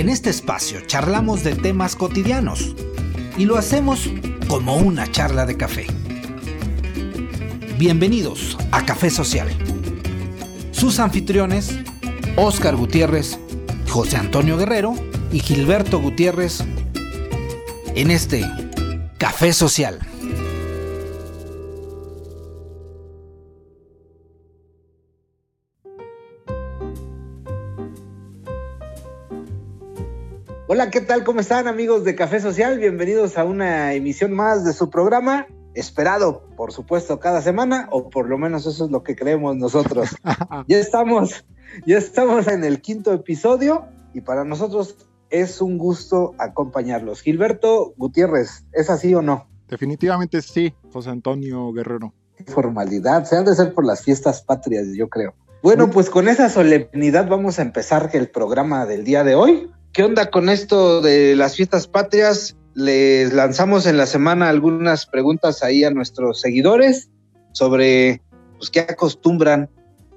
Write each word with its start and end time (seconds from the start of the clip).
En 0.00 0.08
este 0.08 0.30
espacio 0.30 0.80
charlamos 0.86 1.44
de 1.44 1.54
temas 1.54 1.94
cotidianos 1.94 2.74
y 3.36 3.44
lo 3.44 3.58
hacemos 3.58 4.08
como 4.48 4.78
una 4.78 5.06
charla 5.12 5.44
de 5.44 5.58
café. 5.58 5.86
Bienvenidos 7.76 8.56
a 8.72 8.86
Café 8.86 9.10
Social. 9.10 9.50
Sus 10.70 11.00
anfitriones, 11.00 11.78
Óscar 12.36 12.76
Gutiérrez, 12.76 13.38
José 13.90 14.16
Antonio 14.16 14.56
Guerrero 14.56 14.94
y 15.32 15.40
Gilberto 15.40 16.00
Gutiérrez 16.00 16.64
en 17.94 18.10
este 18.10 18.50
Café 19.18 19.52
Social. 19.52 19.98
Hola, 30.80 30.90
¿qué 30.90 31.02
tal? 31.02 31.24
¿Cómo 31.24 31.40
están 31.40 31.68
amigos 31.68 32.04
de 32.04 32.14
Café 32.14 32.40
Social? 32.40 32.78
Bienvenidos 32.78 33.36
a 33.36 33.44
una 33.44 33.92
emisión 33.92 34.32
más 34.32 34.64
de 34.64 34.72
su 34.72 34.88
programa, 34.88 35.46
esperado, 35.74 36.48
por 36.56 36.72
supuesto, 36.72 37.20
cada 37.20 37.42
semana, 37.42 37.86
o 37.92 38.08
por 38.08 38.30
lo 38.30 38.38
menos 38.38 38.64
eso 38.64 38.86
es 38.86 38.90
lo 38.90 39.02
que 39.02 39.14
creemos 39.14 39.56
nosotros. 39.56 40.08
ya 40.68 40.78
estamos, 40.78 41.44
ya 41.84 41.98
estamos 41.98 42.48
en 42.48 42.64
el 42.64 42.80
quinto 42.80 43.12
episodio 43.12 43.88
y 44.14 44.22
para 44.22 44.46
nosotros 44.46 45.06
es 45.28 45.60
un 45.60 45.76
gusto 45.76 46.34
acompañarlos. 46.38 47.20
Gilberto 47.20 47.92
Gutiérrez, 47.98 48.64
¿es 48.72 48.88
así 48.88 49.14
o 49.14 49.20
no? 49.20 49.50
Definitivamente 49.68 50.40
sí, 50.40 50.72
José 50.90 51.10
Antonio 51.10 51.70
Guerrero. 51.74 52.14
Formalidad, 52.46 53.26
se 53.26 53.36
han 53.36 53.44
de 53.44 53.54
ser 53.54 53.74
por 53.74 53.84
las 53.84 54.02
fiestas 54.02 54.40
patrias, 54.40 54.86
yo 54.96 55.10
creo. 55.10 55.34
Bueno, 55.62 55.90
pues 55.90 56.08
con 56.08 56.26
esa 56.26 56.48
solemnidad 56.48 57.28
vamos 57.28 57.58
a 57.58 57.62
empezar 57.62 58.08
el 58.14 58.30
programa 58.30 58.86
del 58.86 59.04
día 59.04 59.24
de 59.24 59.34
hoy. 59.34 59.70
¿Qué 59.92 60.04
onda 60.04 60.30
con 60.30 60.48
esto 60.48 61.00
de 61.00 61.34
las 61.34 61.56
fiestas 61.56 61.88
patrias? 61.88 62.56
Les 62.74 63.32
lanzamos 63.32 63.86
en 63.86 63.96
la 63.96 64.06
semana 64.06 64.48
algunas 64.48 65.04
preguntas 65.06 65.64
ahí 65.64 65.82
a 65.82 65.90
nuestros 65.90 66.40
seguidores 66.40 67.10
sobre 67.50 68.22
pues, 68.56 68.70
qué 68.70 68.80
acostumbran 68.80 69.68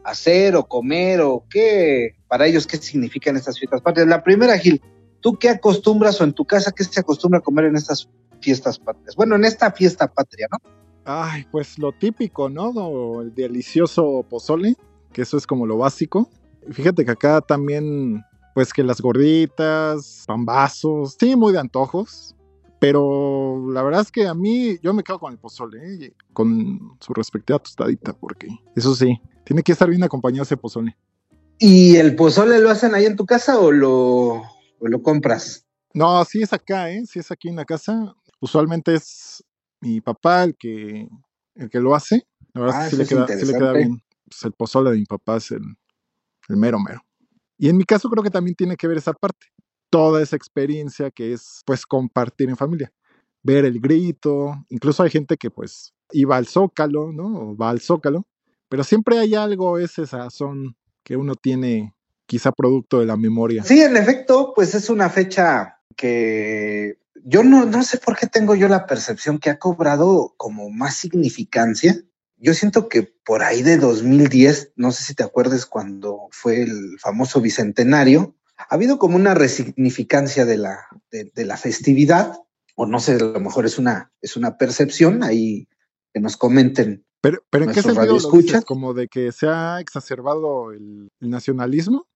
hacer 0.03 0.55
o 0.55 0.65
comer 0.65 1.21
o 1.21 1.45
qué, 1.49 2.15
para 2.27 2.45
ellos, 2.45 2.67
qué 2.67 2.77
significan 2.77 3.35
estas 3.35 3.57
fiestas 3.57 3.81
patrias. 3.81 4.07
La 4.07 4.23
primera, 4.23 4.59
Gil, 4.59 4.79
¿tú 5.21 5.39
qué 5.39 5.49
acostumbras 5.49 6.21
o 6.21 6.23
en 6.23 6.33
tu 6.33 6.45
casa 6.45 6.71
qué 6.71 6.83
se 6.83 6.99
acostumbra 6.99 7.39
a 7.39 7.43
comer 7.43 7.65
en 7.65 7.75
estas 7.75 8.07
fiestas 8.41 8.77
patrias? 8.77 9.15
Bueno, 9.15 9.35
en 9.37 9.45
esta 9.45 9.71
fiesta 9.71 10.07
patria, 10.07 10.47
¿no? 10.51 10.59
Ay, 11.03 11.47
pues 11.51 11.79
lo 11.79 11.93
típico, 11.93 12.47
¿no? 12.47 13.21
El 13.21 13.33
delicioso 13.33 14.23
pozole, 14.29 14.75
que 15.11 15.23
eso 15.23 15.35
es 15.35 15.47
como 15.47 15.65
lo 15.65 15.79
básico. 15.79 16.29
Fíjate 16.71 17.05
que 17.05 17.11
acá 17.11 17.41
también 17.41 18.23
pues 18.53 18.73
que 18.73 18.83
las 18.83 19.01
gorditas, 19.01 20.23
pambazos, 20.27 21.17
sí, 21.19 21.35
muy 21.35 21.53
de 21.53 21.59
antojos. 21.59 22.35
Pero 22.79 23.71
la 23.71 23.81
verdad 23.81 24.01
es 24.01 24.11
que 24.11 24.27
a 24.27 24.33
mí, 24.33 24.77
yo 24.81 24.93
me 24.93 25.03
quedo 25.03 25.17
con 25.17 25.31
el 25.31 25.39
pozole, 25.39 26.05
¿eh? 26.05 26.13
con 26.33 26.97
su 26.99 27.13
respectiva 27.13 27.59
tostadita, 27.59 28.11
porque 28.11 28.47
eso 28.75 28.93
sí, 28.93 29.21
tiene 29.45 29.63
que 29.63 29.71
estar 29.71 29.89
bien 29.89 30.03
acompañado 30.03 30.43
ese 30.43 30.57
pozole. 30.57 30.97
¿Y 31.59 31.95
el 31.95 32.15
pozole 32.15 32.59
lo 32.59 32.69
hacen 32.69 32.93
ahí 32.93 33.05
en 33.05 33.15
tu 33.15 33.25
casa 33.25 33.57
o 33.57 33.71
lo, 33.71 34.43
lo 34.81 35.01
compras? 35.01 35.65
No, 35.93 36.25
sí 36.25 36.41
es 36.41 36.51
acá, 36.51 36.91
¿eh? 36.91 37.05
Sí 37.05 37.19
es 37.19 37.31
aquí 37.31 37.47
en 37.47 37.55
la 37.55 37.63
casa. 37.63 38.13
Usualmente 38.41 38.95
es 38.95 39.43
mi 39.79 40.01
papá 40.01 40.43
el 40.43 40.57
que, 40.57 41.07
el 41.55 41.69
que 41.69 41.79
lo 41.79 41.95
hace. 41.95 42.27
La 42.53 42.61
verdad 42.61 42.87
es 42.87 42.89
que 42.89 42.95
ah, 42.95 43.05
sí 43.05 43.15
le, 43.15 43.25
queda, 43.25 43.39
sí 43.39 43.45
le, 43.45 43.53
queda, 43.53 43.71
bien. 43.71 44.03
Pues 44.25 44.43
el 44.43 44.51
pozole 44.51 44.91
de 44.91 44.97
mi 44.97 45.05
papá 45.05 45.37
es 45.37 45.51
el, 45.51 45.61
el 46.49 46.57
mero 46.57 46.79
mero. 46.79 47.01
Y 47.57 47.69
en 47.69 47.77
mi 47.77 47.83
caso 47.83 48.09
creo 48.09 48.23
que 48.23 48.29
también 48.29 48.55
tiene 48.55 48.75
que 48.75 48.87
ver 48.87 48.97
esa 48.97 49.13
parte, 49.13 49.47
toda 49.89 50.21
esa 50.21 50.35
experiencia 50.35 51.11
que 51.11 51.33
es 51.33 51.61
pues 51.65 51.85
compartir 51.85 52.49
en 52.49 52.57
familia, 52.57 52.91
ver 53.43 53.65
el 53.65 53.79
grito, 53.79 54.65
incluso 54.69 55.03
hay 55.03 55.09
gente 55.09 55.37
que 55.37 55.51
pues 55.51 55.93
iba 56.11 56.37
al 56.37 56.47
zócalo, 56.47 57.11
¿no? 57.11 57.51
O 57.51 57.57
va 57.57 57.69
al 57.69 57.81
zócalo, 57.81 58.25
pero 58.69 58.83
siempre 58.83 59.19
hay 59.19 59.35
algo, 59.35 59.77
ese 59.77 60.07
sazón 60.07 60.75
que 61.03 61.15
uno 61.15 61.35
tiene 61.35 61.93
quizá 62.25 62.51
producto 62.51 62.99
de 62.99 63.05
la 63.05 63.17
memoria. 63.17 63.63
Sí, 63.63 63.81
en 63.81 63.97
efecto, 63.97 64.53
pues 64.55 64.73
es 64.73 64.89
una 64.89 65.09
fecha 65.09 65.79
que 65.95 66.97
yo 67.23 67.43
no, 67.43 67.65
no 67.65 67.83
sé 67.83 67.97
por 67.97 68.17
qué 68.17 68.27
tengo 68.27 68.55
yo 68.55 68.67
la 68.67 68.85
percepción 68.85 69.39
que 69.39 69.49
ha 69.49 69.59
cobrado 69.59 70.33
como 70.37 70.69
más 70.69 70.95
significancia 70.95 71.95
yo 72.43 72.53
siento 72.53 72.89
que 72.89 73.03
por 73.03 73.41
ahí 73.41 73.61
de 73.61 73.77
2010, 73.77 74.73
no 74.75 74.91
sé 74.91 75.03
si 75.03 75.15
te 75.15 75.23
acuerdes 75.23 75.65
cuando 75.65 76.27
fue 76.31 76.61
el 76.61 76.99
famoso 76.99 77.39
bicentenario, 77.39 78.35
ha 78.57 78.75
habido 78.75 78.99
como 78.99 79.15
una 79.15 79.33
resignificancia 79.33 80.43
de 80.43 80.57
la, 80.57 80.79
de, 81.09 81.45
la 81.45 81.55
festividad, 81.55 82.37
o 82.75 82.85
no 82.85 82.99
sé, 82.99 83.13
a 83.13 83.19
lo 83.19 83.39
mejor 83.39 83.65
es 83.65 83.79
una, 83.79 84.11
es 84.21 84.35
una 84.35 84.57
percepción, 84.57 85.23
ahí 85.23 85.69
que 86.13 86.19
nos 86.19 86.35
comenten. 86.35 87.05
Pero, 87.21 87.43
pero 87.49 87.63
¿en 87.63 87.71
qué 87.71 87.81
sentido 87.81 88.19
lo 88.19 88.31
dices? 88.31 88.65
¿Como 88.65 88.93
de 88.93 89.07
que 89.07 89.31
se 89.31 89.47
ha 89.47 89.79
exacerbado 89.79 90.73
el, 90.73 91.09
el 91.21 91.29
nacionalismo? 91.29 92.07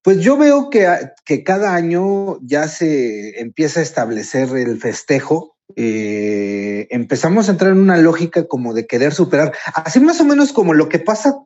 Pues 0.00 0.20
yo 0.20 0.38
veo 0.38 0.70
que, 0.70 0.88
que, 1.26 1.44
cada 1.44 1.74
año 1.74 2.38
ya 2.40 2.68
se 2.68 3.38
empieza 3.40 3.80
a 3.80 3.82
establecer 3.82 4.48
el 4.56 4.80
festejo 4.80 5.56
eh, 5.76 6.71
empezamos 6.90 7.48
a 7.48 7.52
entrar 7.52 7.72
en 7.72 7.78
una 7.78 7.96
lógica 7.96 8.46
como 8.46 8.74
de 8.74 8.86
querer 8.86 9.14
superar, 9.14 9.52
así 9.74 10.00
más 10.00 10.20
o 10.20 10.24
menos 10.24 10.52
como 10.52 10.74
lo 10.74 10.88
que 10.88 10.98
pasa, 10.98 11.36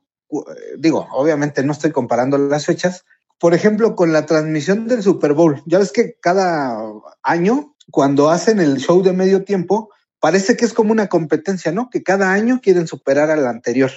digo, 0.79 1.07
obviamente 1.13 1.63
no 1.63 1.73
estoy 1.73 1.93
comparando 1.93 2.39
las 2.39 2.67
fechas, 2.67 3.05
por 3.39 3.55
ejemplo, 3.55 3.95
con 3.95 4.13
la 4.13 4.27
transmisión 4.27 4.89
del 4.89 5.03
Super 5.03 5.35
Bowl. 5.35 5.63
Ya 5.67 5.79
ves 5.79 5.93
que 5.93 6.17
cada 6.21 6.79
año, 7.23 7.75
cuando 7.91 8.31
hacen 8.31 8.61
el 8.61 8.79
show 8.79 9.03
de 9.03 9.13
medio 9.13 9.45
tiempo, 9.45 9.91
parece 10.21 10.57
que 10.57 10.65
es 10.65 10.73
como 10.73 10.93
una 10.93 11.09
competencia, 11.09 11.71
¿no? 11.71 11.91
Que 11.91 12.03
cada 12.03 12.33
año 12.33 12.61
quieren 12.63 12.87
superar 12.87 13.31
al 13.31 13.47
anterior. 13.47 13.91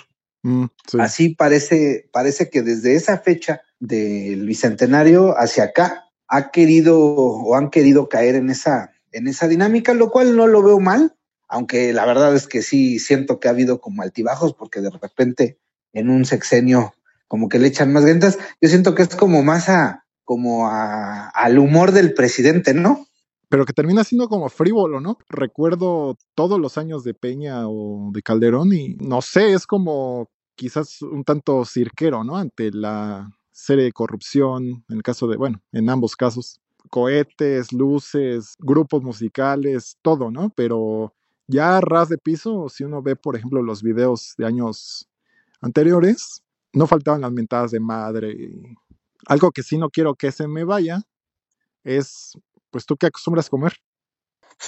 Mm, 0.43 0.65
así 0.99 1.35
parece, 1.35 2.09
parece 2.11 2.49
que 2.49 2.61
desde 2.61 2.95
esa 2.95 3.17
fecha 3.19 3.61
del 3.79 4.45
bicentenario 4.45 5.37
hacia 5.37 5.65
acá 5.65 6.05
ha 6.27 6.51
querido 6.51 6.99
o 6.99 7.55
han 7.55 7.69
querido 7.69 8.09
caer 8.09 8.35
en 8.35 8.49
esa 8.49 8.91
en 9.11 9.27
esa 9.27 9.47
dinámica, 9.47 9.93
lo 9.93 10.11
cual 10.11 10.35
no 10.35 10.47
lo 10.47 10.61
veo 10.61 10.79
mal, 10.79 11.15
aunque 11.49 11.91
la 11.93 12.05
verdad 12.05 12.33
es 12.35 12.47
que 12.47 12.61
sí 12.61 12.99
siento 12.99 13.39
que 13.39 13.47
ha 13.47 13.51
habido 13.51 13.81
como 13.81 14.03
altibajos, 14.03 14.53
porque 14.53 14.81
de 14.81 14.91
repente 14.91 15.59
en 15.93 16.09
un 16.09 16.25
sexenio 16.25 16.93
como 17.27 17.49
que 17.49 17.59
le 17.59 17.67
echan 17.67 17.93
más 17.93 18.05
ventas. 18.05 18.37
Yo 18.61 18.69
siento 18.69 18.95
que 18.95 19.03
es 19.03 19.15
como 19.15 19.43
más 19.43 19.69
a, 19.69 20.05
como 20.23 20.67
a, 20.67 21.29
al 21.29 21.59
humor 21.59 21.91
del 21.91 22.13
presidente, 22.13 22.73
¿no? 22.73 23.07
Pero 23.49 23.65
que 23.65 23.73
termina 23.73 24.03
siendo 24.03 24.29
como 24.29 24.49
frívolo, 24.49 24.99
¿no? 24.99 25.17
Recuerdo 25.29 26.17
todos 26.35 26.59
los 26.59 26.77
años 26.77 27.03
de 27.03 27.13
Peña 27.13 27.67
o 27.67 28.11
de 28.13 28.21
Calderón 28.21 28.73
y 28.73 28.95
no 28.95 29.21
sé, 29.21 29.53
es 29.53 29.65
como 29.65 30.29
quizás 30.55 31.01
un 31.01 31.23
tanto 31.23 31.65
cirquero, 31.65 32.23
¿no? 32.23 32.35
Ante 32.35 32.71
la 32.71 33.31
serie 33.51 33.85
de 33.85 33.91
corrupción, 33.91 34.83
en 34.89 34.97
el 34.97 35.03
caso 35.03 35.27
de, 35.27 35.37
bueno, 35.37 35.61
en 35.71 35.89
ambos 35.89 36.15
casos 36.15 36.59
cohetes, 36.89 37.71
luces, 37.71 38.55
grupos 38.59 39.03
musicales, 39.03 39.97
todo, 40.01 40.31
¿no? 40.31 40.51
Pero 40.55 41.13
ya 41.49 41.77
a 41.77 41.81
ras 41.81 42.09
de 42.09 42.17
piso, 42.19 42.69
si 42.69 42.83
uno 42.83 43.01
ve, 43.01 43.15
por 43.15 43.35
ejemplo, 43.35 43.63
los 43.63 43.81
videos 43.81 44.35
de 44.37 44.45
años 44.45 45.09
anteriores, 45.61 46.43
no 46.73 46.85
faltaban 46.85 47.21
las 47.21 47.31
mentadas 47.31 47.71
de 47.71 47.79
madre. 47.79 48.51
Algo 49.25 49.51
que 49.51 49.63
sí 49.63 49.77
no 49.77 49.89
quiero 49.89 50.13
que 50.13 50.31
se 50.31 50.47
me 50.47 50.63
vaya 50.63 51.01
es, 51.83 52.37
pues 52.69 52.85
tú 52.85 52.95
qué 52.97 53.07
acostumbras 53.07 53.47
a 53.47 53.49
comer. 53.49 53.73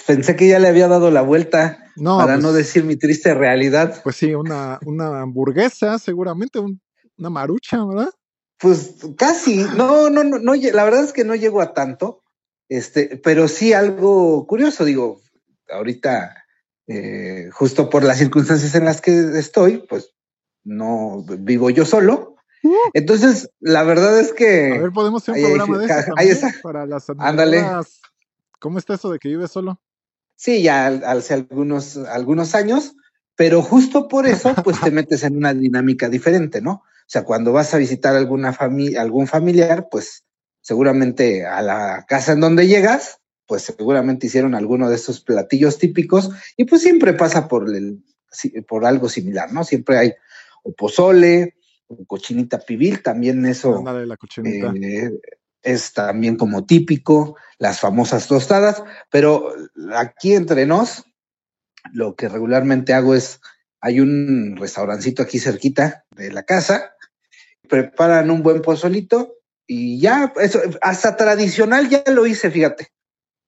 Pensé 0.07 0.35
que 0.35 0.47
ya 0.47 0.57
le 0.57 0.69
había 0.69 0.87
dado 0.87 1.11
la 1.11 1.21
vuelta 1.21 1.85
para 2.03 2.37
no 2.37 2.49
pues 2.49 2.55
decir 2.55 2.83
mi 2.83 2.95
triste 2.95 3.33
realidad. 3.35 4.01
Pues 4.03 4.15
sí, 4.15 4.33
una, 4.33 4.79
una 4.85 5.21
hamburguesa, 5.21 5.99
seguramente, 5.99 6.59
una 6.59 7.29
marucha, 7.29 7.85
¿verdad? 7.85 8.09
Pues 8.57 8.95
casi, 9.17 9.65
no, 9.75 10.09
no, 10.09 10.23
no, 10.23 10.39
no, 10.39 10.55
la 10.55 10.83
verdad 10.83 11.03
es 11.03 11.13
que 11.13 11.25
no 11.25 11.35
llego 11.35 11.61
a 11.61 11.73
tanto, 11.73 12.23
este, 12.69 13.17
pero 13.17 13.47
sí 13.47 13.73
algo 13.73 14.47
curioso, 14.47 14.85
digo, 14.85 15.21
ahorita, 15.69 16.40
eh, 16.87 17.49
justo 17.51 17.89
por 17.89 18.03
las 18.03 18.17
circunstancias 18.17 18.75
en 18.75 18.85
las 18.85 19.01
que 19.01 19.11
estoy, 19.37 19.85
pues 19.87 20.13
no 20.63 21.23
vivo 21.39 21.69
yo 21.69 21.85
solo. 21.85 22.35
Uh. 22.63 22.73
Entonces, 22.93 23.49
la 23.59 23.83
verdad 23.83 24.19
es 24.19 24.33
que. 24.33 24.73
A 24.73 24.81
ver, 24.81 24.91
podemos 24.91 25.23
hacer 25.23 25.35
un 25.35 25.57
programa 25.57 25.77
de 25.79 25.85
eso 25.85 26.13
ahí 26.15 26.29
está. 26.29 26.53
para 26.61 26.85
las 26.85 27.09
Ándale. 27.17 27.63
¿Cómo 28.59 28.77
está 28.77 28.93
eso 28.93 29.11
de 29.11 29.19
que 29.19 29.29
vives 29.29 29.51
solo? 29.51 29.81
Sí, 30.35 30.61
ya 30.61 30.87
hace 30.87 31.33
algunos, 31.33 31.97
algunos 31.97 32.55
años, 32.55 32.95
pero 33.35 33.61
justo 33.61 34.07
por 34.07 34.27
eso, 34.27 34.53
pues 34.63 34.79
te 34.79 34.91
metes 34.91 35.23
en 35.23 35.37
una 35.37 35.53
dinámica 35.53 36.09
diferente, 36.09 36.61
¿no? 36.61 36.71
O 36.71 37.07
sea, 37.07 37.23
cuando 37.23 37.51
vas 37.51 37.73
a 37.73 37.77
visitar 37.77 38.15
alguna 38.15 38.53
familia, 38.53 39.01
algún 39.01 39.27
familiar, 39.27 39.87
pues 39.89 40.23
seguramente 40.61 41.45
a 41.45 41.61
la 41.61 42.05
casa 42.07 42.33
en 42.33 42.39
donde 42.39 42.67
llegas, 42.67 43.20
pues 43.51 43.63
seguramente 43.63 44.27
hicieron 44.27 44.55
alguno 44.55 44.89
de 44.89 44.95
estos 44.95 45.19
platillos 45.19 45.77
típicos 45.77 46.29
y 46.55 46.63
pues 46.63 46.83
siempre 46.83 47.11
pasa 47.11 47.49
por, 47.49 47.67
el, 47.75 48.01
por 48.65 48.85
algo 48.85 49.09
similar, 49.09 49.51
¿no? 49.51 49.65
Siempre 49.65 49.97
hay 49.97 50.13
o 50.63 50.71
pozole, 50.71 51.55
o 51.87 52.05
cochinita 52.05 52.59
pibil, 52.59 53.03
también 53.03 53.45
eso. 53.45 53.83
la 53.83 54.15
cochinita. 54.15 54.73
Eh, 54.81 55.19
es 55.63 55.91
también 55.91 56.37
como 56.37 56.65
típico, 56.65 57.35
las 57.57 57.81
famosas 57.81 58.25
tostadas, 58.25 58.85
pero 59.09 59.53
aquí 59.97 60.33
entre 60.33 60.65
nos, 60.65 61.03
lo 61.91 62.15
que 62.15 62.29
regularmente 62.29 62.93
hago 62.93 63.15
es, 63.15 63.41
hay 63.81 63.99
un 63.99 64.55
restaurancito 64.55 65.23
aquí 65.23 65.39
cerquita 65.39 66.05
de 66.15 66.31
la 66.31 66.43
casa, 66.43 66.95
preparan 67.67 68.31
un 68.31 68.43
buen 68.43 68.61
pozolito 68.61 69.39
y 69.67 69.99
ya, 69.99 70.31
eso, 70.39 70.61
hasta 70.79 71.17
tradicional 71.17 71.89
ya 71.89 72.01
lo 72.07 72.25
hice, 72.25 72.49
fíjate, 72.49 72.93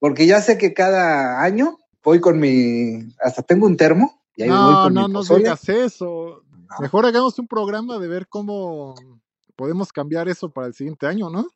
porque 0.04 0.28
ya 0.28 0.42
sé 0.42 0.58
que 0.58 0.74
cada 0.74 1.42
año 1.42 1.78
voy 2.04 2.20
con 2.20 2.38
mi, 2.38 3.08
hasta 3.22 3.42
tengo 3.42 3.68
un 3.68 3.78
termo. 3.78 4.22
Y 4.36 4.44
ahí 4.44 4.50
no, 4.50 4.66
voy 4.66 4.76
con 4.84 4.94
no, 4.94 5.08
mi 5.08 5.14
no 5.14 5.20
pozole. 5.20 5.44
digas 5.44 5.70
eso. 5.70 6.44
Mejor 6.82 7.06
hagamos 7.06 7.40
un 7.40 7.48
programa 7.48 7.98
de 8.00 8.10
ver 8.10 8.28
cómo 8.28 8.96
podemos 9.56 9.94
cambiar 9.94 10.28
eso 10.28 10.50
para 10.50 10.68
el 10.68 10.74
siguiente 10.74 11.08
año, 11.08 11.30
¿no? 11.30 11.48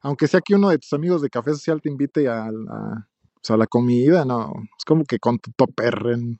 Aunque 0.00 0.28
sea 0.28 0.40
que 0.40 0.54
uno 0.54 0.70
de 0.70 0.78
tus 0.78 0.94
amigos 0.94 1.20
de 1.20 1.28
Café 1.28 1.50
Social 1.50 1.82
te 1.82 1.90
invite 1.90 2.26
a 2.26 2.50
la, 2.50 3.06
a 3.46 3.56
la 3.58 3.66
comida, 3.66 4.24
no. 4.24 4.50
Es 4.78 4.86
como 4.86 5.04
que 5.04 5.18
con 5.18 5.38
tu 5.38 5.52
toperren. 5.52 6.38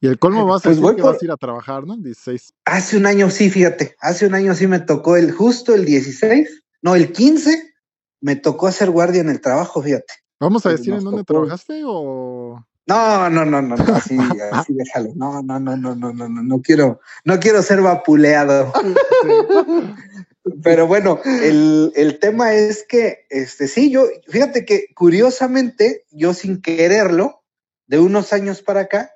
Y 0.00 0.08
el 0.08 0.18
colmo 0.18 0.44
vas 0.44 0.62
a 0.62 0.70
Pues 0.70 0.78
decir 0.78 0.82
voy 0.82 0.96
que 0.96 1.02
por- 1.02 1.12
vas 1.12 1.22
a 1.22 1.24
ir 1.24 1.30
a 1.30 1.36
trabajar, 1.36 1.86
¿no? 1.86 1.94
El 1.94 2.02
16. 2.02 2.52
Hace 2.64 2.96
un 2.96 3.06
año 3.06 3.30
sí, 3.30 3.48
fíjate, 3.48 3.94
hace 4.00 4.26
un 4.26 4.34
año 4.34 4.56
sí 4.56 4.66
me 4.66 4.80
tocó 4.80 5.16
el 5.16 5.30
justo 5.30 5.72
el 5.72 5.84
16, 5.84 6.64
no, 6.82 6.96
el 6.96 7.12
15, 7.12 7.74
me 8.20 8.34
tocó 8.34 8.66
hacer 8.66 8.90
guardia 8.90 9.20
en 9.20 9.28
el 9.28 9.40
trabajo, 9.40 9.80
fíjate. 9.80 10.25
¿Vamos 10.38 10.66
a 10.66 10.70
decir 10.70 10.94
en 10.94 11.04
dónde 11.04 11.24
trabajaste 11.24 11.82
o...? 11.86 12.64
No, 12.88 13.28
no, 13.30 13.44
no, 13.44 13.60
no, 13.60 13.76
no, 13.76 13.94
así, 13.94 14.16
así 14.52 14.74
déjalo. 14.74 15.10
No, 15.16 15.42
no, 15.42 15.58
no, 15.58 15.76
no, 15.76 15.94
no, 15.94 16.12
no, 16.12 16.28
no, 16.28 16.42
no 16.42 16.62
quiero, 16.62 17.00
no 17.24 17.40
quiero 17.40 17.62
ser 17.62 17.82
vapuleado. 17.82 18.72
Pero 20.62 20.86
bueno, 20.86 21.20
el, 21.24 21.92
el 21.96 22.20
tema 22.20 22.54
es 22.54 22.84
que, 22.88 23.26
este, 23.30 23.66
sí, 23.66 23.90
yo, 23.90 24.06
fíjate 24.28 24.64
que 24.64 24.86
curiosamente, 24.94 26.04
yo 26.12 26.34
sin 26.34 26.62
quererlo, 26.62 27.42
de 27.88 27.98
unos 27.98 28.32
años 28.32 28.62
para 28.62 28.82
acá, 28.82 29.10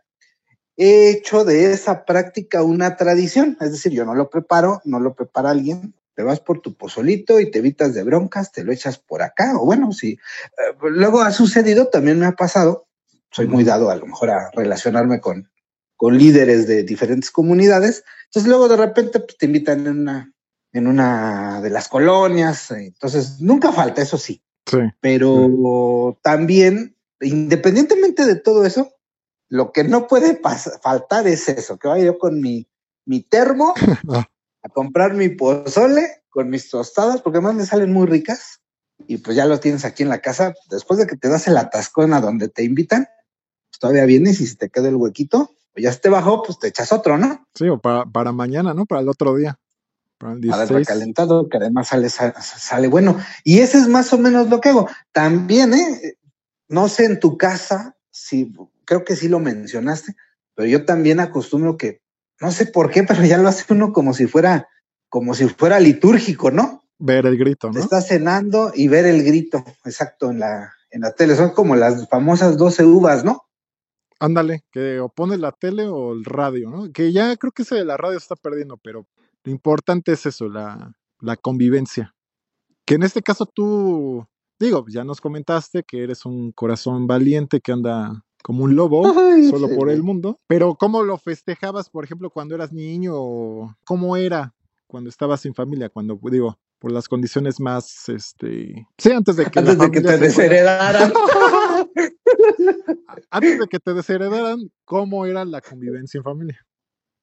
he 0.76 1.11
hecho 1.11 1.44
de 1.44 1.72
esa 1.72 2.05
práctica 2.05 2.62
una 2.62 2.96
tradición. 2.96 3.56
Es 3.61 3.70
decir, 3.70 3.93
yo 3.93 4.05
no 4.05 4.14
lo 4.14 4.31
preparo, 4.31 4.81
no 4.84 4.99
lo 4.99 5.14
prepara 5.14 5.50
alguien. 5.50 5.94
Te 6.20 6.25
vas 6.25 6.40
por 6.40 6.61
tu 6.61 6.75
pozolito 6.75 7.40
y 7.40 7.50
te 7.50 7.61
evitas 7.61 7.94
de 7.94 8.02
broncas, 8.02 8.52
te 8.52 8.62
lo 8.62 8.72
echas 8.72 8.99
por 8.99 9.22
acá. 9.22 9.55
O 9.58 9.64
bueno, 9.64 9.90
si 9.90 10.11
eh, 10.11 10.19
luego 10.82 11.22
ha 11.22 11.32
sucedido, 11.32 11.88
también 11.88 12.19
me 12.19 12.26
ha 12.26 12.32
pasado. 12.32 12.88
Soy 13.31 13.49
muy 13.49 13.64
dado 13.64 13.88
a 13.88 13.96
lo 13.96 14.05
mejor 14.05 14.28
a 14.28 14.50
relacionarme 14.55 15.22
con, 15.22 15.50
con 15.96 16.19
líderes 16.19 16.67
de 16.67 16.82
diferentes 16.82 17.31
comunidades. 17.31 18.05
Entonces 18.26 18.50
luego 18.50 18.69
de 18.69 18.76
repente 18.76 19.20
pues, 19.20 19.38
te 19.38 19.46
invitan 19.46 19.87
en 19.87 20.00
una, 20.00 20.34
en 20.75 20.87
una 20.87 21.62
de 21.62 21.70
las 21.70 21.88
colonias. 21.88 22.70
eh, 22.72 22.88
Entonces 22.88 23.40
nunca 23.40 23.72
falta, 23.72 24.02
eso 24.02 24.19
sí 24.19 24.43
Sí. 24.67 24.76
pero 25.00 26.19
también, 26.22 26.99
independientemente 27.22 28.26
de 28.26 28.37
todo 28.37 28.67
eso, 28.67 28.93
lo 29.49 29.72
que 29.72 29.84
no 29.84 30.06
puede 30.06 30.38
faltar 30.82 31.26
es 31.26 31.49
eso, 31.49 31.78
que 31.78 31.88
vaya 31.88 32.05
yo 32.05 32.19
con 32.19 32.43
mi, 32.43 32.69
mi 33.06 33.22
termo 33.22 33.72
a 34.62 34.68
comprar 34.68 35.14
mi 35.14 35.28
pozole 35.30 36.22
con 36.28 36.48
mis 36.50 36.68
tostadas, 36.70 37.22
porque 37.22 37.38
además 37.38 37.54
me 37.56 37.66
salen 37.66 37.92
muy 37.92 38.06
ricas, 38.06 38.60
y 39.06 39.16
pues 39.16 39.36
ya 39.36 39.46
lo 39.46 39.58
tienes 39.60 39.84
aquí 39.84 40.02
en 40.02 40.08
la 40.10 40.20
casa, 40.20 40.54
después 40.70 40.98
de 40.98 41.06
que 41.06 41.16
te 41.16 41.28
das 41.28 41.48
el 41.48 41.56
atascón 41.56 42.12
a 42.14 42.20
donde 42.20 42.48
te 42.48 42.62
invitan, 42.64 43.08
pues 43.70 43.78
todavía 43.80 44.04
vienes 44.04 44.40
y 44.40 44.46
si 44.46 44.56
te 44.56 44.68
queda 44.68 44.88
el 44.88 44.96
huequito, 44.96 45.56
pues 45.72 45.84
ya 45.84 45.92
se 45.92 46.00
te 46.00 46.08
bajó, 46.08 46.42
pues 46.42 46.58
te 46.58 46.68
echas 46.68 46.92
otro, 46.92 47.16
¿no? 47.16 47.46
Sí, 47.54 47.68
o 47.68 47.78
para, 47.80 48.04
para 48.04 48.32
mañana, 48.32 48.74
¿no? 48.74 48.86
Para 48.86 49.00
el 49.00 49.08
otro 49.08 49.34
día. 49.36 49.58
Para 50.18 50.34
el 50.34 50.40
Para 50.40 50.62
el 50.64 50.68
16. 50.68 50.86
recalentado, 50.88 51.48
que 51.48 51.56
además 51.56 51.88
sale, 51.88 52.10
sa- 52.10 52.40
sale 52.42 52.88
bueno. 52.88 53.18
Y 53.42 53.60
ese 53.60 53.78
es 53.78 53.88
más 53.88 54.12
o 54.12 54.18
menos 54.18 54.50
lo 54.50 54.60
que 54.60 54.68
hago. 54.68 54.88
También, 55.12 55.72
¿eh? 55.72 56.16
no 56.68 56.88
sé 56.88 57.06
en 57.06 57.18
tu 57.20 57.38
casa, 57.38 57.96
si 58.10 58.52
creo 58.84 59.04
que 59.04 59.16
sí 59.16 59.28
lo 59.28 59.38
mencionaste, 59.38 60.14
pero 60.54 60.68
yo 60.68 60.84
también 60.84 61.20
acostumbro 61.20 61.76
que, 61.78 62.02
no 62.40 62.50
sé 62.50 62.66
por 62.66 62.90
qué, 62.90 63.02
pero 63.02 63.25
ya 63.25 63.38
lo 63.38 63.48
hace 63.48 63.72
uno 63.72 63.92
como 63.92 64.14
si 64.14 64.26
fuera, 64.26 64.69
como 65.08 65.34
si 65.34 65.48
fuera 65.48 65.78
litúrgico, 65.78 66.50
¿no? 66.50 66.82
Ver 66.98 67.26
el 67.26 67.38
grito, 67.38 67.70
¿no? 67.70 67.78
estás 67.78 68.08
cenando 68.08 68.72
y 68.75 68.88
ver 68.88 69.06
el 69.06 69.22
grito, 69.22 69.64
exacto, 69.84 70.31
en 70.31 70.40
la, 70.40 70.72
en 70.90 71.02
la 71.02 71.12
tele. 71.12 71.34
Son 71.34 71.50
como 71.50 71.76
las 71.76 72.08
famosas 72.08 72.56
12 72.56 72.84
uvas, 72.84 73.25
¿no? 73.25 73.42
Ándale, 74.19 74.64
que 74.70 75.00
o 75.00 75.08
pones 75.08 75.38
la 75.38 75.52
tele 75.52 75.87
o 75.87 76.12
el 76.12 76.25
radio, 76.25 76.70
¿no? 76.70 76.92
Que 76.92 77.12
ya 77.12 77.37
creo 77.37 77.52
que 77.52 77.62
ese 77.62 77.76
de 77.76 77.84
la 77.84 77.96
radio 77.96 78.19
se 78.19 78.25
está 78.25 78.37
perdiendo, 78.37 78.76
pero 78.76 79.06
lo 79.44 79.52
importante 79.52 80.12
es 80.12 80.26
eso, 80.26 80.48
la, 80.48 80.93
la 81.20 81.36
convivencia. 81.36 82.14
Que 82.84 82.94
en 82.94 83.02
este 83.02 83.22
caso 83.22 83.46
tú, 83.46 84.26
digo, 84.58 84.84
ya 84.88 85.04
nos 85.04 85.20
comentaste 85.22 85.84
que 85.84 86.02
eres 86.02 86.26
un 86.26 86.52
corazón 86.52 87.06
valiente 87.06 87.60
que 87.60 87.72
anda 87.72 88.25
como 88.42 88.64
un 88.64 88.76
lobo 88.76 89.06
Ay, 89.06 89.48
solo 89.48 89.69
sí, 89.69 89.76
por 89.76 89.90
el 89.90 90.02
mundo. 90.02 90.40
Pero 90.46 90.75
¿cómo 90.75 91.02
lo 91.02 91.19
festejabas, 91.19 91.90
por 91.90 92.04
ejemplo, 92.04 92.31
cuando 92.31 92.54
eras 92.54 92.72
niño? 92.72 93.76
¿Cómo 93.84 94.16
era 94.16 94.54
cuando 94.87 95.10
estabas 95.10 95.40
sin 95.40 95.54
familia? 95.54 95.88
Cuando, 95.88 96.19
digo, 96.31 96.58
por 96.78 96.92
las 96.92 97.08
condiciones 97.08 97.60
más, 97.60 98.08
este... 98.08 98.87
Sí, 98.98 99.12
antes 99.12 99.37
de 99.37 99.46
que... 99.46 99.58
Antes 99.58 99.78
de 99.78 99.90
que 99.90 100.00
te 100.00 100.19
desheredaran. 100.19 101.12
antes 103.31 103.58
de 103.58 103.66
que 103.66 103.78
te 103.78 103.94
desheredaran, 103.94 104.70
¿cómo 104.84 105.26
era 105.26 105.44
la 105.44 105.60
convivencia 105.60 106.19
en 106.19 106.25
familia? 106.25 106.66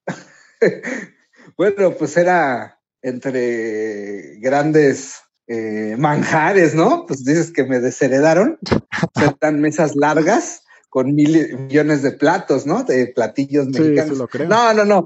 Bueno, 1.56 1.92
pues 1.98 2.14
era 2.18 2.78
entre 3.00 4.36
grandes 4.38 5.22
eh, 5.46 5.96
manjares, 5.98 6.74
¿no? 6.74 7.06
Pues 7.06 7.24
dices 7.24 7.50
que 7.50 7.64
me 7.64 7.80
desheredaron. 7.80 8.58
Eran 9.40 9.60
mesas 9.60 9.96
largas 9.96 10.62
con 10.88 11.14
mil 11.14 11.56
millones 11.58 12.02
de 12.02 12.12
platos, 12.12 12.66
¿no? 12.66 12.84
De 12.84 13.08
platillos 13.08 13.66
mexicanos. 13.68 14.12
sí 14.12 14.16
lo 14.18 14.28
creo. 14.28 14.48
No, 14.48 14.72
no, 14.74 14.84
no. 14.84 15.04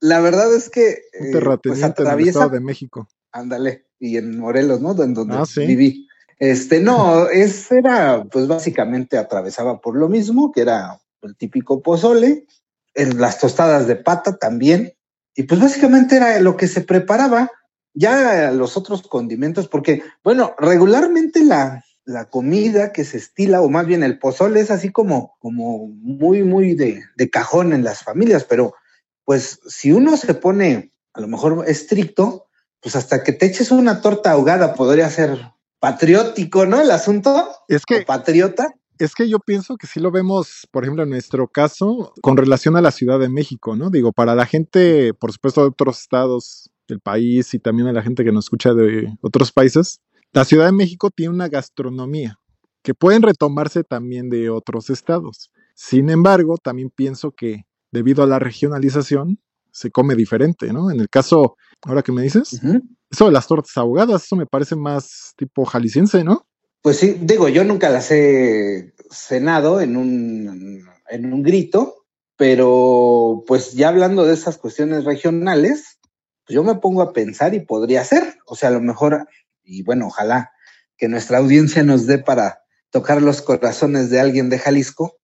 La 0.00 0.20
verdad 0.20 0.54
es 0.54 0.68
que 0.70 0.98
Un 1.18 1.26
eh, 1.28 1.30
pues 1.30 1.32
terrateniente 1.32 1.78
en 1.80 1.84
el 1.84 1.90
atraviesa, 1.90 2.48
de 2.48 2.60
México. 2.60 3.08
ándale, 3.32 3.86
y 3.98 4.16
en 4.16 4.38
Morelos, 4.38 4.80
¿no? 4.80 4.90
En 5.02 5.14
donde 5.14 5.36
Ah, 5.36 5.46
sí. 5.46 5.66
viví. 5.66 6.06
Este, 6.38 6.80
no, 6.80 7.28
es, 7.30 7.70
era, 7.72 8.24
pues 8.30 8.46
básicamente 8.46 9.16
atravesaba 9.18 9.80
por 9.80 9.96
lo 9.96 10.08
mismo, 10.08 10.52
que 10.52 10.60
era 10.62 11.00
el 11.22 11.36
típico 11.36 11.82
pozole, 11.82 12.46
en 12.94 13.20
las 13.20 13.38
tostadas 13.40 13.86
de 13.86 13.96
pata 13.96 14.36
también, 14.36 14.92
y 15.34 15.44
pues 15.44 15.60
básicamente 15.60 16.16
era 16.16 16.38
lo 16.40 16.56
que 16.56 16.68
se 16.68 16.82
preparaba, 16.82 17.50
ya 17.94 18.50
los 18.52 18.76
otros 18.76 19.02
condimentos, 19.02 19.68
porque, 19.68 20.02
bueno, 20.22 20.54
regularmente 20.58 21.42
la, 21.44 21.82
la 22.04 22.28
comida 22.28 22.92
que 22.92 23.04
se 23.04 23.16
estila, 23.16 23.62
o 23.62 23.68
más 23.70 23.86
bien 23.86 24.02
el 24.02 24.18
pozole, 24.18 24.60
es 24.60 24.70
así 24.70 24.90
como, 24.90 25.36
como 25.40 25.88
muy, 25.88 26.42
muy 26.42 26.74
de, 26.74 27.02
de 27.16 27.30
cajón 27.30 27.72
en 27.72 27.84
las 27.84 28.02
familias, 28.02 28.44
pero 28.44 28.74
pues 29.24 29.60
si 29.66 29.92
uno 29.92 30.16
se 30.16 30.34
pone 30.34 30.92
a 31.14 31.20
lo 31.20 31.28
mejor 31.28 31.64
estricto, 31.66 32.46
pues 32.80 32.96
hasta 32.96 33.22
que 33.22 33.32
te 33.32 33.46
eches 33.46 33.70
una 33.70 34.02
torta 34.02 34.32
ahogada 34.32 34.74
podría 34.74 35.08
ser 35.08 35.38
patriótico, 35.80 36.66
¿no? 36.66 36.80
El 36.80 36.90
asunto, 36.90 37.50
Es 37.68 37.82
o 37.82 37.84
que, 37.86 38.02
patriota. 38.02 38.74
es 38.98 39.14
que 39.14 39.28
yo 39.28 39.38
pienso 39.38 39.76
que 39.76 39.86
sí 39.86 40.00
lo 40.00 40.10
vemos, 40.10 40.66
por 40.70 40.84
ejemplo, 40.84 41.02
en 41.02 41.10
nuestro 41.10 41.48
caso, 41.48 42.12
con 42.20 42.36
relación 42.36 42.76
a 42.76 42.82
la 42.82 42.90
Ciudad 42.90 43.18
de 43.18 43.28
México, 43.28 43.76
¿no? 43.76 43.90
Digo, 43.90 44.12
para 44.12 44.34
la 44.34 44.46
gente, 44.46 45.14
por 45.14 45.32
supuesto, 45.32 45.62
de 45.62 45.68
otros 45.68 46.00
estados 46.00 46.70
del 46.88 47.00
país 47.00 47.54
y 47.54 47.58
también 47.58 47.88
a 47.88 47.92
la 47.92 48.02
gente 48.02 48.24
que 48.24 48.32
nos 48.32 48.46
escucha 48.46 48.74
de 48.74 49.14
otros 49.22 49.52
países, 49.52 50.00
la 50.34 50.44
Ciudad 50.44 50.66
de 50.66 50.72
México 50.72 51.10
tiene 51.10 51.32
una 51.32 51.48
gastronomía 51.48 52.38
que 52.82 52.92
pueden 52.92 53.22
retomarse 53.22 53.84
también 53.84 54.28
de 54.28 54.50
otros 54.50 54.90
estados. 54.90 55.50
Sin 55.74 56.10
embargo, 56.10 56.58
también 56.58 56.90
pienso 56.90 57.30
que 57.30 57.62
debido 57.92 58.24
a 58.24 58.26
la 58.26 58.40
regionalización 58.40 59.38
se 59.70 59.90
come 59.90 60.16
diferente, 60.16 60.72
¿no? 60.72 60.90
En 60.90 61.00
el 61.00 61.08
caso, 61.08 61.56
ahora 61.82 62.02
que 62.02 62.12
me 62.12 62.22
dices, 62.22 62.52
Ujú. 62.54 62.82
eso 63.10 63.26
de 63.26 63.32
las 63.32 63.46
tortas 63.46 63.76
ahogadas, 63.76 64.24
eso 64.24 64.36
me 64.36 64.46
parece 64.46 64.76
más 64.76 65.32
tipo 65.36 65.64
jalisciense, 65.64 66.24
¿no? 66.24 66.46
Pues 66.82 66.98
sí, 66.98 67.16
digo, 67.20 67.48
yo 67.48 67.64
nunca 67.64 67.88
las 67.88 68.10
he 68.10 68.92
cenado 69.10 69.80
en 69.80 69.96
un, 69.96 70.84
en 71.08 71.32
un 71.32 71.42
grito, 71.42 71.94
pero 72.36 73.44
pues 73.46 73.72
ya 73.72 73.88
hablando 73.88 74.26
de 74.26 74.34
esas 74.34 74.58
cuestiones 74.58 75.04
regionales, 75.04 75.98
pues 76.44 76.54
yo 76.54 76.64
me 76.64 76.74
pongo 76.74 77.02
a 77.02 77.12
pensar 77.12 77.54
y 77.54 77.60
podría 77.60 78.04
ser, 78.04 78.36
o 78.46 78.56
sea, 78.56 78.68
a 78.68 78.72
lo 78.72 78.80
mejor, 78.80 79.26
y 79.64 79.82
bueno, 79.82 80.06
ojalá 80.06 80.52
que 80.96 81.08
nuestra 81.08 81.38
audiencia 81.38 81.82
nos 81.82 82.06
dé 82.06 82.18
para 82.18 82.60
tocar 82.90 83.20
los 83.20 83.42
corazones 83.42 84.10
de 84.10 84.20
alguien 84.20 84.50
de 84.50 84.58
Jalisco, 84.58 85.16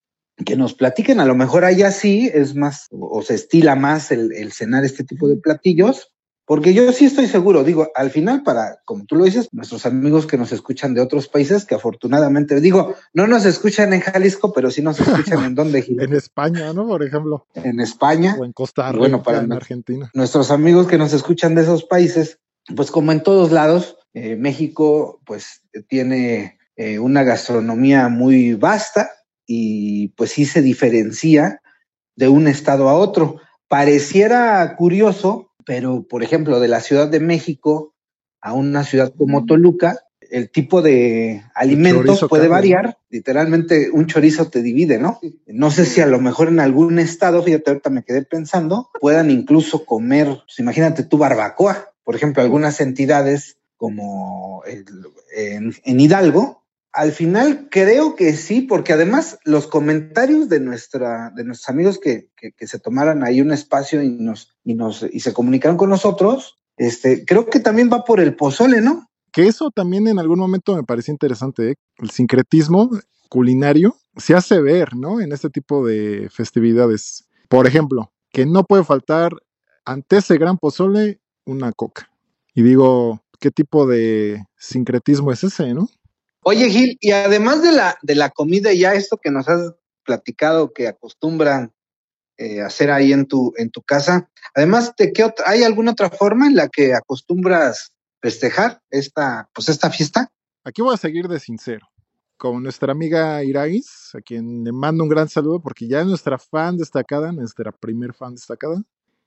que 0.45 0.57
nos 0.57 0.75
platiquen, 0.75 1.21
a 1.21 1.27
lo 1.27 1.35
mejor 1.35 1.65
allá 1.65 1.91
sí 1.93 2.31
es 2.33 2.55
más, 2.55 2.87
o, 2.91 3.19
o 3.19 3.23
se 3.23 3.35
estila 3.35 3.77
más 3.77 4.11
el, 4.11 4.33
el 4.33 4.53
cenar 4.53 4.85
este 4.85 5.05
tipo 5.05 5.29
de 5.29 5.37
platillos, 5.37 6.13
porque 6.51 6.75
yo 6.75 6.91
sí 6.93 7.05
estoy 7.05 7.29
seguro, 7.29 7.63
digo, 7.63 7.93
al 7.95 8.11
final 8.11 8.43
para, 8.43 8.81
como 8.85 9.05
tú 9.05 9.15
lo 9.15 9.25
dices, 9.25 9.49
nuestros 9.53 9.87
amigos 9.87 10.27
que 10.27 10.37
nos 10.37 10.51
escuchan 10.51 10.95
de 10.95 11.01
otros 11.01 11.29
países, 11.29 11.65
que 11.65 11.77
afortunadamente, 11.77 12.61
digo, 12.61 12.97
no 13.13 13.29
nos 13.29 13.45
escuchan 13.45 13.93
en 13.93 14.01
Jalisco, 14.01 14.53
pero 14.53 14.69
sí 14.73 14.83
nos 14.83 14.99
escuchan 14.99 15.45
en 15.45 15.55
donde, 15.55 15.83
Gil? 15.83 16.01
En 16.03 16.13
España, 16.13 16.73
¿no? 16.73 16.89
Por 16.89 17.05
ejemplo, 17.05 17.47
en 17.55 17.79
España. 17.79 18.37
o 18.37 18.45
en 18.45 18.53
Costa 18.53 18.89
Rica, 18.89 18.99
Bueno, 18.99 19.23
para 19.23 19.39
en 19.39 19.53
Argentina. 19.53 20.11
Nuestros 20.13 20.51
amigos 20.51 20.89
que 20.89 20.99
nos 20.99 21.13
escuchan 21.13 21.55
de 21.55 21.63
esos 21.63 21.85
países, 21.85 22.41
pues 22.75 22.91
como 22.91 23.13
en 23.13 23.23
todos 23.23 23.53
lados, 23.53 23.97
Eh, 24.15 24.37
México 24.37 25.21
pues 25.25 25.63
tiene 25.89 26.59
eh, 26.77 26.99
una 26.99 27.23
gastronomía 27.23 28.09
muy 28.09 28.55
vasta 28.55 29.11
y 29.47 30.09
pues 30.09 30.33
sí 30.33 30.45
se 30.45 30.63
diferencia 30.63 31.61
de 32.17 32.29
un 32.29 32.49
estado 32.49 32.89
a 32.89 32.95
otro. 32.95 33.41
Pareciera 33.69 34.77
curioso, 34.77 35.53
pero 35.65 36.07
por 36.09 36.23
ejemplo, 36.23 36.61
de 36.61 36.69
la 36.69 36.81
Ciudad 36.81 37.09
de 37.09 37.21
México 37.21 37.95
a 38.41 38.53
una 38.53 38.85
ciudad 38.85 39.13
como 39.17 39.45
Toluca, 39.45 39.99
el 40.31 40.51
tipo 40.51 40.81
de 40.81 41.45
alimentos 41.55 42.25
puede 42.29 42.49
variar. 42.49 42.99
Literalmente 43.11 43.91
un 43.93 44.07
chorizo 44.07 44.49
te 44.49 44.63
divide, 44.63 44.99
¿no? 44.99 45.19
No 45.47 45.71
sé 45.71 45.85
si 45.85 46.01
a 46.01 46.07
lo 46.07 46.21
mejor 46.21 46.49
en 46.49 46.61
algún 46.61 46.99
estado, 46.99 47.43
fíjate, 47.43 47.71
ahorita 47.71 47.91
me 47.91 48.05
quedé 48.05 48.23
pensando, 48.23 48.91
puedan 49.01 49.31
incluso 49.31 49.85
comer, 49.85 50.27
pues 50.27 50.59
imagínate 50.59 51.03
tu 51.03 51.19
barbacoa. 51.19 51.93
Por 52.05 52.17
ejemplo, 52.17 52.43
algunas 52.43 52.81
entidades 52.81 53.60
como 53.81 54.63
en, 54.67 56.01
Hidalgo, 56.01 56.67
al 56.93 57.13
final 57.13 57.69
creo 57.71 58.15
que 58.15 58.35
sí, 58.35 58.61
porque 58.61 58.93
además 58.93 59.39
los 59.47 59.67
comentarios 59.67 60.51
de 60.51 60.61
nuestra, 60.61 61.33
de 61.35 61.45
nuestros 61.45 61.71
amigos 61.71 61.99
que, 61.99 62.29
que, 62.37 62.67
se 62.67 62.79
tomaran 62.79 63.25
ahí 63.25 63.41
un 63.41 63.53
espacio 63.53 64.03
y 64.03 64.11
nos, 64.11 64.55
y 64.65 64.75
nos, 64.75 65.07
y 65.11 65.21
se 65.21 65.33
comunicaron 65.33 65.79
con 65.79 65.89
nosotros, 65.89 66.59
este, 66.77 67.25
creo 67.25 67.47
que 67.47 67.59
también 67.59 67.89
va 67.91 68.05
por 68.05 68.21
el 68.21 68.37
pozole, 68.37 68.83
¿no? 68.83 69.09
Que 69.33 69.47
eso 69.47 69.71
también 69.71 70.09
en 70.09 70.19
algún 70.19 70.41
momento 70.41 70.77
me 70.77 70.85
pareció 70.85 71.13
interesante, 71.13 71.71
¿eh? 71.71 71.75
el 71.97 72.11
sincretismo 72.11 72.91
culinario 73.31 73.97
se 74.19 74.35
hace 74.35 74.61
ver, 74.61 74.95
¿no? 74.95 75.23
En 75.23 75.33
este 75.33 75.49
tipo 75.49 75.87
de 75.87 76.29
festividades. 76.31 77.27
Por 77.49 77.67
ejemplo, 77.67 78.13
que 78.31 78.45
no 78.45 78.65
puede 78.65 78.85
faltar 78.85 79.33
ante 79.87 80.19
ese 80.19 80.37
gran 80.37 80.59
pozole 80.59 81.23
una 81.47 81.73
coca. 81.73 82.11
Y 82.55 82.63
digo, 82.63 83.23
¿qué 83.41 83.51
tipo 83.51 83.87
de 83.87 84.45
sincretismo 84.57 85.33
es 85.33 85.43
ese, 85.43 85.75
no? 85.75 85.89
Oye, 86.43 86.71
Gil, 86.71 86.97
y 87.01 87.11
además 87.11 87.63
de 87.63 87.73
la, 87.73 87.99
de 88.03 88.15
la 88.15 88.31
comida, 88.31 88.73
ya 88.73 88.95
esto 88.95 89.17
que 89.17 89.31
nos 89.31 89.49
has 89.49 89.75
platicado 90.05 90.73
que 90.73 90.89
acostumbran 90.89 91.73
eh, 92.39 92.63
hacer 92.63 92.91
ahí 92.91 93.13
en 93.13 93.27
tu, 93.27 93.53
en 93.57 93.71
tu 93.71 93.83
casa, 93.83 94.31
además, 94.55 94.95
¿de 94.97 95.13
qué 95.13 95.25
otra, 95.25 95.45
¿hay 95.49 95.63
alguna 95.63 95.93
otra 95.93 96.09
forma 96.11 96.47
en 96.47 96.57
la 96.57 96.69
que 96.69 96.95
acostumbras 96.95 97.93
festejar 98.23 98.81
esta, 98.91 99.51
pues 99.55 99.69
esta 99.69 99.91
fiesta? 99.91 100.31
Aquí 100.65 100.81
voy 100.83 100.95
a 100.95 100.99
seguir 100.99 101.29
de 101.29 101.41
sincero. 101.41 101.87
Con 102.37 102.63
nuestra 102.63 102.93
amiga 102.93 103.45
Irais, 103.45 104.13
a 104.15 104.21
quien 104.23 104.65
le 104.65 104.73
mando 104.73 105.05
un 105.05 105.11
gran 105.11 105.29
saludo 105.29 105.61
porque 105.61 105.87
ya 105.87 106.01
es 106.01 106.07
nuestra 106.07 106.39
fan 106.39 106.79
destacada, 106.79 107.33
nuestra 107.33 107.71
primer 107.71 108.15
fan 108.15 108.35
destacada. 108.35 108.83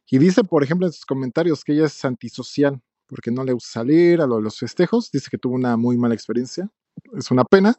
Y 0.09 0.17
dice, 0.17 0.43
por 0.43 0.63
ejemplo, 0.63 0.87
en 0.87 0.93
sus 0.93 1.05
comentarios 1.05 1.63
que 1.63 1.73
ella 1.73 1.85
es 1.85 2.05
antisocial 2.05 2.81
porque 3.13 3.29
no 3.29 3.43
le 3.43 3.53
gusta 3.53 3.81
salir 3.81 4.21
a 4.21 4.25
los 4.25 4.57
festejos. 4.57 5.11
Dice 5.11 5.29
que 5.29 5.37
tuvo 5.37 5.53
una 5.53 5.77
muy 5.77 5.97
mala 5.97 6.15
experiencia. 6.15 6.67
Es 7.15 7.29
una 7.29 7.43
pena. 7.43 7.75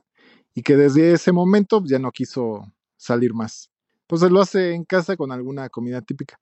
Y 0.54 0.62
que 0.62 0.76
desde 0.76 1.12
ese 1.12 1.32
momento 1.32 1.82
ya 1.84 1.98
no 1.98 2.12
quiso 2.12 2.72
salir 2.96 3.34
más. 3.34 3.68
Entonces 4.02 4.30
lo 4.30 4.40
hace 4.40 4.74
en 4.74 4.84
casa 4.84 5.16
con 5.16 5.32
alguna 5.32 5.68
comida 5.70 6.02
típica. 6.02 6.38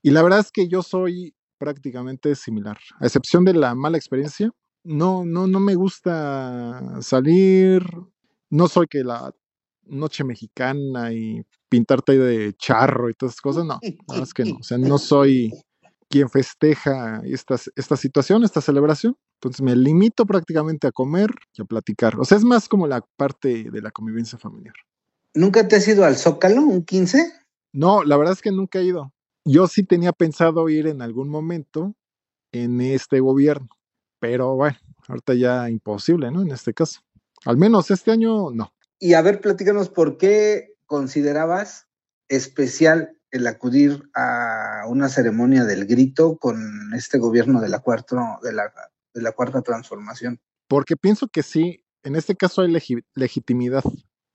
Y 0.00 0.10
la 0.10 0.22
verdad 0.22 0.38
es 0.38 0.52
que 0.52 0.68
yo 0.68 0.84
soy 0.84 1.34
prácticamente 1.58 2.36
similar. 2.36 2.78
A 3.00 3.06
excepción 3.06 3.44
de 3.44 3.54
la 3.54 3.74
mala 3.74 3.98
experiencia, 3.98 4.52
no, 4.84 5.24
no, 5.24 5.48
no 5.48 5.58
me 5.58 5.74
gusta 5.74 7.02
salir. 7.02 7.82
No 8.48 8.68
soy 8.68 8.86
que 8.86 9.02
la 9.02 9.34
noche 9.82 10.22
mexicana 10.22 11.12
y 11.12 11.44
pintarte 11.68 12.16
de 12.16 12.52
charro 12.52 13.10
y 13.10 13.14
todas 13.14 13.32
esas 13.32 13.40
cosas, 13.40 13.64
no, 13.64 13.80
no 14.06 14.22
es 14.22 14.32
que 14.32 14.44
no. 14.44 14.58
O 14.60 14.62
sea, 14.62 14.78
no 14.78 14.98
soy 14.98 15.52
quien 16.10 16.28
festeja 16.28 17.22
esta, 17.24 17.56
esta 17.76 17.96
situación, 17.96 18.44
esta 18.44 18.60
celebración. 18.60 19.16
Entonces 19.40 19.62
me 19.62 19.74
limito 19.74 20.26
prácticamente 20.26 20.86
a 20.86 20.92
comer 20.92 21.30
y 21.54 21.62
a 21.62 21.64
platicar. 21.64 22.20
O 22.20 22.24
sea, 22.24 22.36
es 22.36 22.44
más 22.44 22.68
como 22.68 22.86
la 22.86 23.02
parte 23.16 23.70
de 23.70 23.80
la 23.80 23.90
convivencia 23.90 24.38
familiar. 24.38 24.74
¿Nunca 25.34 25.66
te 25.66 25.76
has 25.76 25.88
ido 25.88 26.04
al 26.04 26.16
Zócalo, 26.16 26.60
un 26.60 26.84
15? 26.84 27.32
No, 27.72 28.02
la 28.02 28.18
verdad 28.18 28.34
es 28.34 28.42
que 28.42 28.50
nunca 28.50 28.80
he 28.80 28.84
ido 28.84 29.12
yo 29.44 29.66
sí 29.66 29.84
tenía 29.84 30.12
pensado 30.12 30.68
ir 30.68 30.86
en 30.86 31.02
algún 31.02 31.28
momento 31.28 31.94
en 32.52 32.80
este 32.80 33.20
gobierno, 33.20 33.68
pero 34.18 34.54
bueno, 34.54 34.76
ahorita 35.08 35.34
ya 35.34 35.70
imposible, 35.70 36.30
¿no? 36.30 36.42
En 36.42 36.50
este 36.50 36.74
caso. 36.74 37.00
Al 37.44 37.56
menos 37.56 37.90
este 37.90 38.10
año 38.10 38.50
no. 38.50 38.72
Y 38.98 39.14
a 39.14 39.22
ver, 39.22 39.40
platícanos 39.40 39.88
por 39.88 40.18
qué 40.18 40.74
considerabas 40.86 41.88
especial 42.28 43.16
el 43.30 43.46
acudir 43.46 44.08
a 44.14 44.84
una 44.88 45.08
ceremonia 45.08 45.64
del 45.64 45.86
grito 45.86 46.36
con 46.36 46.92
este 46.94 47.18
gobierno 47.18 47.60
de 47.60 47.68
la, 47.68 47.80
cuarta, 47.80 48.38
de 48.42 48.52
la, 48.52 48.72
de 49.14 49.22
la 49.22 49.32
cuarta 49.32 49.62
transformación. 49.62 50.40
Porque 50.68 50.96
pienso 50.96 51.28
que 51.28 51.42
sí, 51.42 51.84
en 52.02 52.16
este 52.16 52.36
caso 52.36 52.62
hay 52.62 52.76
legitimidad 53.14 53.84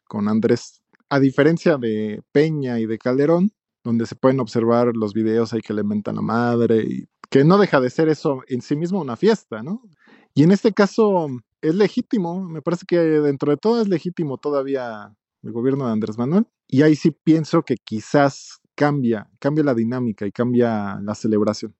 con 0.07 0.27
Andrés. 0.27 0.81
A 1.09 1.19
diferencia 1.19 1.77
de 1.77 2.23
Peña 2.31 2.79
y 2.79 2.85
de 2.85 2.97
Calderón, 2.97 3.51
donde 3.83 4.05
se 4.05 4.15
pueden 4.15 4.39
observar 4.39 4.91
los 4.95 5.13
videos 5.13 5.53
ahí 5.53 5.61
que 5.61 5.73
le 5.73 5.83
mentan 5.83 6.15
la 6.15 6.21
madre 6.21 6.83
y 6.83 7.07
que 7.29 7.43
no 7.43 7.57
deja 7.57 7.79
de 7.79 7.89
ser 7.89 8.09
eso 8.09 8.41
en 8.47 8.61
sí 8.61 8.75
mismo 8.75 8.99
una 8.99 9.15
fiesta, 9.15 9.61
¿no? 9.61 9.81
Y 10.33 10.43
en 10.43 10.51
este 10.51 10.73
caso 10.73 11.27
es 11.61 11.75
legítimo, 11.75 12.43
me 12.43 12.61
parece 12.61 12.85
que 12.87 12.97
dentro 12.97 13.51
de 13.51 13.57
todo 13.57 13.81
es 13.81 13.87
legítimo 13.87 14.37
todavía 14.37 15.15
el 15.43 15.51
gobierno 15.51 15.85
de 15.85 15.93
Andrés 15.93 16.17
Manuel 16.17 16.47
y 16.67 16.81
ahí 16.81 16.95
sí 16.95 17.11
pienso 17.11 17.63
que 17.63 17.75
quizás 17.77 18.59
cambia, 18.75 19.29
cambia 19.39 19.63
la 19.63 19.73
dinámica 19.73 20.25
y 20.25 20.31
cambia 20.31 20.99
la 21.01 21.15
celebración. 21.15 21.75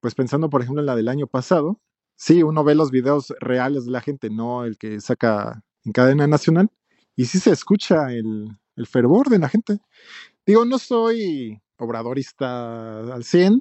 Pues 0.00 0.14
pensando 0.14 0.50
por 0.50 0.62
ejemplo 0.62 0.80
en 0.80 0.86
la 0.86 0.96
del 0.96 1.08
año 1.08 1.26
pasado, 1.26 1.80
sí, 2.16 2.42
uno 2.42 2.64
ve 2.64 2.74
los 2.74 2.90
videos 2.90 3.32
reales 3.40 3.86
de 3.86 3.92
la 3.92 4.00
gente, 4.00 4.30
no 4.30 4.64
el 4.64 4.78
que 4.78 5.00
saca 5.00 5.62
en 5.84 5.92
cadena 5.92 6.26
nacional, 6.26 6.70
y 7.16 7.26
sí 7.26 7.38
se 7.38 7.50
escucha 7.50 8.12
el, 8.12 8.56
fervor 8.86 9.28
de 9.28 9.38
la 9.38 9.50
gente. 9.50 9.78
Digo, 10.46 10.64
no 10.64 10.78
soy 10.78 11.60
obradorista 11.76 13.00
al 13.00 13.24
100, 13.24 13.60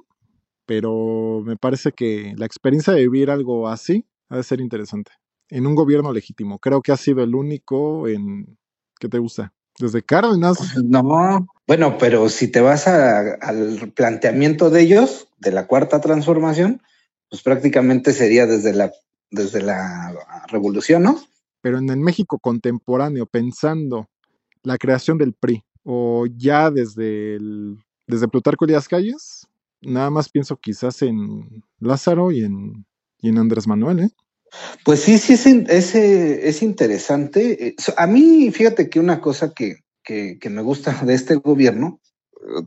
pero 0.66 1.42
me 1.46 1.58
parece 1.58 1.92
que 1.92 2.34
la 2.38 2.46
experiencia 2.46 2.94
de 2.94 3.02
vivir 3.02 3.30
algo 3.30 3.68
así 3.68 4.06
ha 4.30 4.38
de 4.38 4.44
ser 4.44 4.62
interesante. 4.62 5.12
En 5.50 5.68
un 5.68 5.76
gobierno 5.76 6.14
legítimo. 6.14 6.60
Creo 6.60 6.82
que 6.82 6.94
ha 6.94 6.98
sido 6.98 7.22
el 7.22 7.36
único 7.36 8.08
en... 8.08 8.58
¿Qué 8.98 9.10
te 9.10 9.20
gusta? 9.20 9.54
Desde 9.78 10.04
Cárdenas. 10.04 10.58
Pues, 10.58 10.84
no, 10.86 11.48
bueno, 11.70 12.00
pero 12.00 12.30
si 12.30 12.48
te 12.48 12.62
vas 12.62 12.88
al 12.88 13.94
planteamiento 13.96 14.72
de 14.72 14.82
ellos, 14.82 15.28
de 15.38 15.52
la 15.52 15.68
cuarta 15.68 16.02
transformación, 16.02 16.82
pues 17.30 17.44
prácticamente 17.44 18.12
sería 18.12 18.48
desde 18.48 18.74
la, 18.74 18.92
desde 19.30 19.62
la 19.62 20.12
revolución, 20.48 21.04
¿no? 21.04 21.22
Pero 21.62 21.78
en 21.78 21.92
el 21.92 21.98
México 21.98 22.40
contemporáneo, 22.40 23.28
pensando 23.28 24.10
la 24.64 24.80
creación 24.80 25.20
del 25.20 25.36
PRI, 25.36 25.64
o 25.84 26.26
ya 26.36 26.72
desde, 26.72 27.36
el, 27.36 27.78
desde 28.08 28.28
Plutarco 28.28 28.66
las 28.66 28.88
Calles, 28.88 29.46
nada 29.80 30.10
más 30.10 30.30
pienso 30.30 30.58
quizás 30.58 31.04
en 31.04 31.64
Lázaro 31.80 32.32
y 32.32 32.46
en, 32.46 32.84
y 33.20 33.30
en 33.30 33.38
Andrés 33.38 33.68
Manuel, 33.68 34.00
¿eh? 34.00 34.10
Pues 34.84 35.02
sí, 35.02 35.20
sí, 35.20 35.34
es, 35.34 35.46
es, 35.46 35.94
es, 35.94 36.64
interesante. 36.64 37.68
Eh, 37.68 37.76
a 37.96 38.08
mí, 38.08 38.50
fíjate 38.50 38.90
que 38.90 39.00
una 39.00 39.22
cosa 39.22 39.54
que, 39.54 39.84
que, 40.04 40.40
me 40.50 40.62
gusta 40.62 41.00
de 41.04 41.14
este 41.14 41.36
gobierno, 41.36 42.00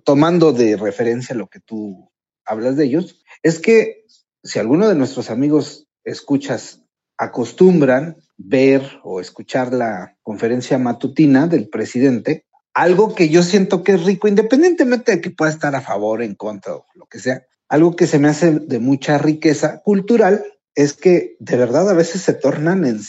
tomando 0.05 0.53
de 0.53 0.77
referencia 0.77 1.35
lo 1.35 1.49
que 1.49 1.61
tú 1.61 2.11
hablas 2.45 2.77
de 2.77 2.85
ellos, 2.85 3.23
es 3.43 3.59
que 3.59 4.05
si 4.43 4.59
alguno 4.59 4.89
de 4.89 4.95
nuestros 4.95 5.31
amigos 5.31 5.89
escuchas 6.05 6.83
acostumbran 7.17 8.17
ver 8.37 8.83
o 9.05 9.21
escuchar 9.21 9.73
la 9.73 10.17
conferencia 10.23 10.79
matutina 10.79 11.47
del 11.47 11.69
presidente, 11.69 12.47
algo 12.75 13.15
que 13.15 13.29
yo 13.29 13.43
siento 13.43 13.85
que 13.85 13.93
es 13.93 14.05
rico, 14.05 14.29
independientemente 14.29 15.13
de 15.13 15.21
que 15.21 15.31
pueda 15.31 15.51
estar 15.51 15.75
a 15.75 15.81
favor, 15.81 16.23
en 16.23 16.35
contra 16.35 16.75
o 16.75 16.87
lo 16.95 17.07
que 17.07 17.19
sea, 17.19 17.45
algo 17.69 17.97
que 17.97 18.07
se 18.07 18.19
me 18.19 18.29
hace 18.29 18.59
de 18.59 18.79
mucha 18.79 19.19
riqueza 19.19 19.81
cultural 19.83 20.45
es 20.75 20.95
que 20.95 21.37
de 21.39 21.57
verdad 21.57 21.89
a 21.89 21.95
veces 21.95 22.23
se 22.23 22.35
tornan 22.35 22.85
en 22.85 23.01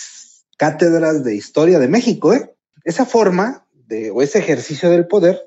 cátedras 0.57 1.23
de 1.23 1.35
historia 1.35 1.79
de 1.79 1.87
México, 1.87 2.33
¿eh? 2.33 2.55
Esa 2.83 3.05
forma 3.05 3.65
de, 3.87 4.11
o 4.11 4.21
ese 4.21 4.39
ejercicio 4.39 4.89
del 4.89 5.07
poder, 5.07 5.41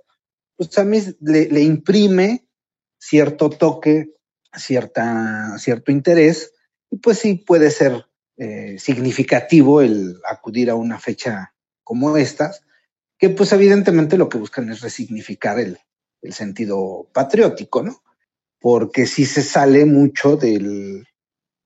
pues 0.57 0.77
a 0.79 0.85
mí 0.85 1.01
le, 1.21 1.61
imprime 1.63 2.47
cierto 2.99 3.51
toque, 3.51 4.15
cierta, 4.55 5.59
cierto 5.59 5.93
interés, 5.93 6.53
y 6.91 6.99
pues 6.99 7.19
sí 7.19 7.35
puede 7.35 7.71
ser 7.71 8.07
eh, 8.39 8.77
significativo 8.79 9.81
el 9.81 10.17
acudir 10.29 10.71
a 10.71 10.75
una 10.75 10.99
fecha 10.99 11.55
como 11.85 12.17
estas, 12.17 12.63
que 13.19 13.31
pues 13.31 13.53
evidentemente 13.53 14.19
lo 14.19 14.29
que 14.29 14.39
buscan 14.39 14.71
es 14.71 14.81
resignificar 14.81 15.59
el, 15.59 15.79
sentido 16.31 17.09
patriótico, 17.15 17.85
¿no? 17.85 18.03
Porque 18.59 19.07
si 19.07 19.25
se 19.27 19.43
sale 19.43 19.85
mucho 19.85 20.37
del, 20.37 21.07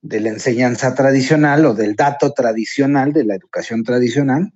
de 0.03 0.21
la 0.21 0.29
enseñanza 0.29 0.95
tradicional 0.95 1.65
o 1.65 1.73
del 1.73 1.97
dato 1.97 2.35
tradicional, 2.35 3.15
de 3.15 3.25
la 3.25 3.37
educación 3.37 3.85
tradicional, 3.85 4.53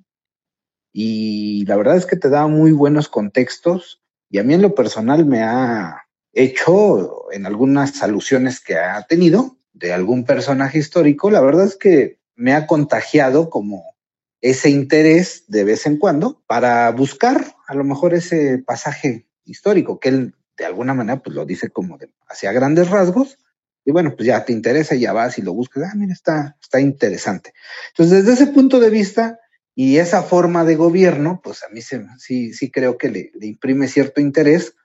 y 0.96 1.66
la 1.66 1.76
verdad 1.76 1.96
es 1.96 2.06
que 2.06 2.14
te 2.14 2.30
da 2.30 2.46
muy 2.46 2.70
buenos 2.70 3.08
contextos 3.08 4.00
y 4.30 4.38
a 4.38 4.44
mí 4.44 4.54
en 4.54 4.62
lo 4.62 4.76
personal 4.76 5.26
me 5.26 5.42
ha 5.42 6.06
hecho 6.32 7.32
en 7.32 7.46
algunas 7.46 8.00
alusiones 8.04 8.60
que 8.60 8.78
ha 8.78 9.02
tenido 9.02 9.56
de 9.72 9.92
algún 9.92 10.24
personaje 10.24 10.78
histórico, 10.78 11.32
la 11.32 11.40
verdad 11.40 11.66
es 11.66 11.76
que 11.76 12.20
me 12.36 12.54
ha 12.54 12.68
contagiado 12.68 13.50
como 13.50 13.96
ese 14.40 14.70
interés 14.70 15.44
de 15.48 15.64
vez 15.64 15.84
en 15.86 15.96
cuando 15.96 16.40
para 16.46 16.88
buscar 16.92 17.56
a 17.66 17.74
lo 17.74 17.82
mejor 17.82 18.14
ese 18.14 18.58
pasaje 18.58 19.26
histórico 19.44 19.98
que 19.98 20.10
él 20.10 20.34
de 20.56 20.64
alguna 20.64 20.94
manera 20.94 21.20
pues 21.20 21.34
lo 21.34 21.44
dice 21.44 21.70
como 21.70 21.98
de, 21.98 22.08
hacia 22.28 22.52
grandes 22.52 22.88
rasgos 22.88 23.38
y 23.84 23.90
bueno, 23.90 24.14
pues 24.16 24.28
ya 24.28 24.44
te 24.44 24.52
interesa, 24.52 24.94
ya 24.94 25.12
vas 25.12 25.38
y 25.38 25.42
lo 25.42 25.52
buscas, 25.52 25.90
ah, 25.90 25.96
mira, 25.96 26.12
está, 26.12 26.56
está 26.62 26.80
interesante. 26.80 27.52
Entonces, 27.88 28.24
desde 28.24 28.44
ese 28.44 28.52
punto 28.52 28.80
de 28.80 28.88
vista 28.88 29.40
y 29.74 29.98
esa 29.98 30.22
forma 30.22 30.64
de 30.64 30.76
gobierno, 30.76 31.40
pues 31.42 31.64
a 31.64 31.68
mí 31.68 31.80
sí, 31.82 32.52
sí 32.52 32.70
creo 32.70 32.96
que 32.96 33.10
le, 33.10 33.32
imprime 33.40 33.88
cierto 33.88 34.20
interés 34.20 34.76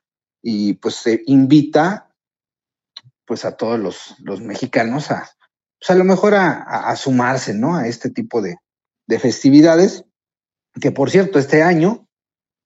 y 0.41 0.74
pues 0.74 0.96
se 0.96 1.22
invita 1.27 2.12
pues 3.25 3.46
a 3.46 3.55
todos 3.55 3.79
los, 3.79 4.41
mexicanos 4.41 5.12
a, 5.12 5.29
pues 5.79 5.91
a 5.91 5.96
lo 5.96 6.03
mejor 6.03 6.34
a, 6.36 6.96
sumarse, 6.96 7.53
¿no? 7.53 7.75
A 7.75 7.88
este 7.88 8.10
tipo 8.10 8.41
de, 8.41 8.58
de 9.05 9.19
festividades, 9.19 10.05
que 10.81 10.91
por 10.91 11.12
cierto, 11.12 11.38
este 11.38 11.62
año, 11.62 12.08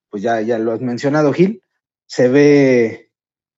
pues 0.09 0.23
ya, 0.23 0.39
ya 0.39 0.57
lo 0.59 0.71
has 0.71 0.79
mencionado, 0.79 1.33
Gil, 1.33 1.61
se 2.07 2.29
ve 2.29 3.11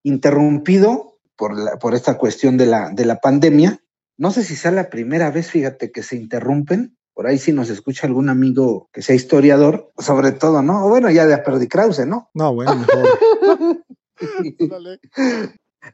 interrumpido 0.03 1.19
por, 1.35 1.77
por 1.77 1.93
esta 1.93 2.17
cuestión 2.17 2.57
de 2.57 2.65
la, 2.65 2.89
de 2.89 3.05
la 3.05 3.19
pandemia. 3.19 3.83
No 4.17 4.31
sé 4.31 4.43
si 4.43 4.55
sea 4.55 4.71
la 4.71 4.89
primera 4.89 5.29
vez, 5.29 5.51
fíjate, 5.51 5.91
que 5.91 6.01
se 6.01 6.15
interrumpen. 6.15 6.97
Por 7.15 7.27
ahí 7.27 7.39
si 7.39 7.53
nos 7.53 7.69
escucha 7.69 8.07
algún 8.07 8.27
amigo 8.27 8.89
que 8.91 9.01
sea 9.01 9.15
historiador, 9.15 9.91
sobre 9.97 10.33
todo, 10.33 10.61
¿no? 10.61 10.85
O 10.85 10.89
bueno, 10.89 11.09
ya 11.09 11.25
de 11.25 11.37
Perdi 11.37 11.69
Krause, 11.69 12.05
¿no? 12.05 12.29
No, 12.33 12.53
bueno, 12.53 12.75
mejor. 12.75 13.07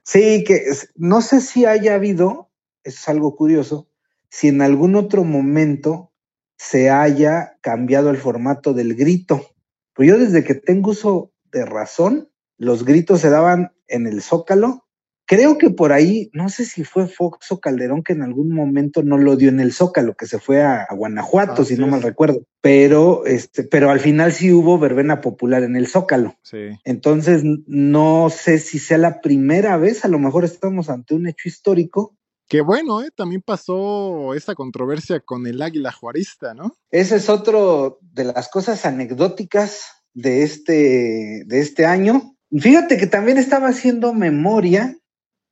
sí, 0.03 0.43
que 0.43 0.63
no 0.95 1.21
sé 1.21 1.41
si 1.41 1.65
haya 1.65 1.93
habido, 1.93 2.49
es 2.83 3.07
algo 3.07 3.35
curioso, 3.35 3.87
si 4.29 4.47
en 4.47 4.63
algún 4.63 4.95
otro 4.95 5.23
momento 5.23 6.11
se 6.57 6.89
haya 6.89 7.55
cambiado 7.61 8.09
el 8.09 8.17
formato 8.17 8.73
del 8.73 8.95
grito. 8.95 9.45
Pues 9.93 10.09
yo 10.09 10.17
desde 10.17 10.43
que 10.43 10.55
tengo 10.55 10.89
uso 10.89 11.31
de 11.51 11.65
razón, 11.65 12.31
los 12.57 12.83
gritos 12.83 13.21
se 13.21 13.29
daban 13.29 13.73
en 13.87 14.07
el 14.07 14.23
zócalo 14.23 14.87
Creo 15.31 15.57
que 15.57 15.69
por 15.69 15.93
ahí, 15.93 16.29
no 16.33 16.49
sé 16.49 16.65
si 16.65 16.83
fue 16.83 17.07
Fox 17.07 17.53
o 17.53 17.61
Calderón 17.61 18.03
que 18.03 18.11
en 18.11 18.21
algún 18.21 18.53
momento 18.53 19.01
no 19.01 19.17
lo 19.17 19.37
dio 19.37 19.47
en 19.47 19.61
el 19.61 19.71
Zócalo, 19.71 20.13
que 20.13 20.25
se 20.25 20.39
fue 20.39 20.61
a, 20.61 20.85
Guanajuato, 20.93 21.63
si 21.63 21.77
no 21.77 21.87
mal 21.87 22.01
recuerdo. 22.01 22.43
Pero, 22.59 23.25
este, 23.25 23.63
pero 23.63 23.91
al 23.91 24.01
final 24.01 24.33
sí 24.33 24.51
hubo 24.51 24.77
verbena 24.77 25.21
popular 25.21 25.63
en 25.63 25.77
el 25.77 25.87
Zócalo. 25.87 26.35
Sí. 26.43 26.71
Entonces, 26.83 27.43
no 27.65 28.29
sé 28.29 28.59
si 28.59 28.77
sea 28.77 28.97
la 28.97 29.21
primera 29.21 29.77
vez, 29.77 30.03
a 30.03 30.09
lo 30.09 30.19
mejor 30.19 30.43
estamos 30.43 30.89
ante 30.89 31.15
un 31.15 31.25
hecho 31.25 31.47
histórico. 31.47 32.13
Qué 32.49 32.59
bueno, 32.59 33.01
¿eh? 33.01 33.07
También 33.15 33.41
pasó 33.41 34.33
esta 34.33 34.53
controversia 34.53 35.21
con 35.21 35.47
el 35.47 35.61
águila 35.61 35.93
juarista, 35.93 36.53
¿no? 36.53 36.75
Ese 36.89 37.15
es 37.15 37.29
otro 37.29 37.99
de 38.01 38.25
las 38.25 38.49
cosas 38.49 38.85
anecdóticas 38.85 39.85
de 40.13 40.43
este, 40.43 41.43
de 41.45 41.59
este 41.61 41.85
año. 41.85 42.35
Fíjate 42.51 42.97
que 42.97 43.07
también 43.07 43.37
estaba 43.37 43.69
haciendo 43.69 44.13
memoria 44.13 44.97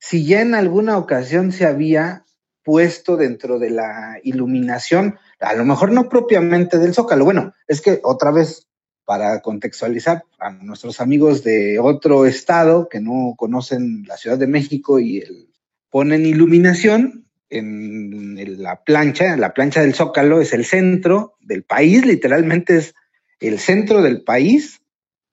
si 0.00 0.24
ya 0.24 0.40
en 0.40 0.54
alguna 0.54 0.98
ocasión 0.98 1.52
se 1.52 1.66
había 1.66 2.24
puesto 2.64 3.16
dentro 3.16 3.58
de 3.58 3.70
la 3.70 4.18
iluminación, 4.24 5.18
a 5.38 5.54
lo 5.54 5.64
mejor 5.64 5.92
no 5.92 6.08
propiamente 6.08 6.78
del 6.78 6.94
zócalo. 6.94 7.24
Bueno, 7.24 7.54
es 7.68 7.80
que 7.80 8.00
otra 8.02 8.30
vez, 8.30 8.66
para 9.04 9.40
contextualizar 9.40 10.24
a 10.38 10.50
nuestros 10.50 11.00
amigos 11.00 11.44
de 11.44 11.78
otro 11.78 12.26
estado 12.26 12.88
que 12.88 13.00
no 13.00 13.34
conocen 13.36 14.04
la 14.08 14.16
Ciudad 14.16 14.38
de 14.38 14.46
México 14.46 14.98
y 14.98 15.18
el, 15.18 15.50
ponen 15.90 16.26
iluminación 16.26 17.26
en 17.50 18.62
la 18.62 18.84
plancha, 18.84 19.36
la 19.36 19.52
plancha 19.52 19.82
del 19.82 19.94
zócalo 19.94 20.40
es 20.40 20.52
el 20.52 20.64
centro 20.64 21.34
del 21.40 21.64
país, 21.64 22.06
literalmente 22.06 22.76
es 22.76 22.94
el 23.40 23.58
centro 23.58 24.02
del 24.02 24.22
país 24.22 24.80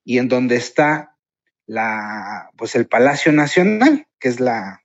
y 0.03 0.17
en 0.17 0.27
donde 0.27 0.55
está 0.55 1.15
la, 1.67 2.49
pues 2.57 2.75
el 2.75 2.87
Palacio 2.87 3.31
Nacional, 3.31 4.06
que 4.19 4.29
es 4.29 4.39
la, 4.39 4.83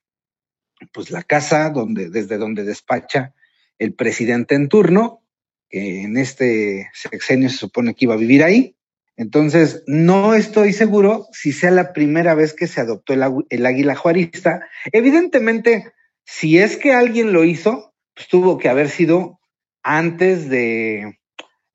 pues 0.92 1.10
la 1.10 1.22
casa 1.22 1.70
donde, 1.70 2.10
desde 2.10 2.38
donde 2.38 2.64
despacha 2.64 3.34
el 3.78 3.94
presidente 3.94 4.54
en 4.54 4.68
turno, 4.68 5.22
que 5.68 6.02
en 6.02 6.16
este 6.16 6.90
sexenio 6.92 7.48
se 7.48 7.56
supone 7.56 7.94
que 7.94 8.04
iba 8.04 8.14
a 8.14 8.18
vivir 8.18 8.44
ahí. 8.44 8.76
Entonces, 9.16 9.82
no 9.86 10.34
estoy 10.34 10.72
seguro 10.72 11.26
si 11.32 11.52
sea 11.52 11.70
la 11.70 11.92
primera 11.92 12.34
vez 12.34 12.54
que 12.54 12.66
se 12.66 12.80
adoptó 12.80 13.12
el, 13.12 13.66
águila 13.66 13.94
juarista. 13.94 14.66
Evidentemente, 14.90 15.92
si 16.24 16.58
es 16.58 16.76
que 16.76 16.92
alguien 16.92 17.32
lo 17.32 17.44
hizo, 17.44 17.94
pues 18.14 18.28
tuvo 18.28 18.58
que 18.58 18.68
haber 18.68 18.88
sido 18.88 19.38
antes 19.82 20.48
de, 20.48 21.18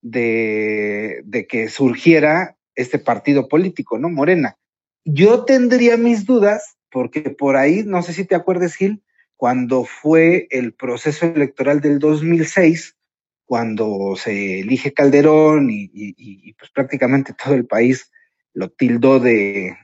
de, 0.01 1.21
de 1.25 1.47
que 1.47 1.69
surgiera 1.69 2.57
este 2.75 2.99
partido 2.99 3.47
político, 3.47 3.99
¿no? 3.99 4.09
Morena. 4.09 4.57
Yo 5.03 5.45
tendría 5.45 5.97
mis 5.97 6.25
dudas, 6.25 6.76
porque 6.97 7.29
por 7.29 7.57
ahí, 7.57 7.83
no 7.85 8.01
sé 8.01 8.11
si 8.11 8.25
te 8.25 8.33
acuerdas, 8.33 8.73
Gil, 8.73 9.03
cuando 9.35 9.83
fue 9.83 10.47
el 10.49 10.73
proceso 10.73 11.27
electoral 11.27 11.79
del 11.79 11.99
2006, 11.99 12.97
cuando 13.45 14.15
se 14.15 14.61
elige 14.61 14.93
Calderón 14.93 15.67
y, 15.69 16.53
pues 16.53 16.71
prácticamente 16.71 17.33
todo 17.33 17.53
el 17.53 17.67
país 17.67 18.11
lo 18.55 18.69
tildó 18.69 19.19
de, 19.19 19.77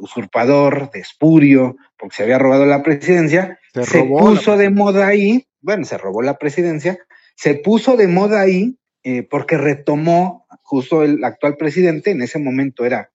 usurpador, 0.00 0.90
de 0.90 0.98
espurio, 0.98 1.76
porque 1.96 2.16
se 2.16 2.24
había 2.24 2.40
robado 2.40 2.66
la 2.66 2.82
presidencia, 2.82 3.60
se, 3.72 4.02
puso 4.02 4.56
de 4.56 4.70
moda 4.70 5.06
ahí, 5.06 5.46
bueno, 5.60 5.84
se 5.84 5.98
robó 5.98 6.20
la 6.20 6.36
presidencia, 6.36 6.98
se 7.36 7.54
puso 7.54 7.96
de 7.96 8.08
moda 8.08 8.40
ahí 8.40 8.76
eh, 9.04 9.22
porque 9.22 9.56
retomó 9.56 10.48
justo 10.62 11.04
el 11.04 11.22
actual 11.22 11.56
presidente, 11.56 12.10
en 12.10 12.22
ese 12.22 12.40
momento 12.40 12.84
era 12.84 13.12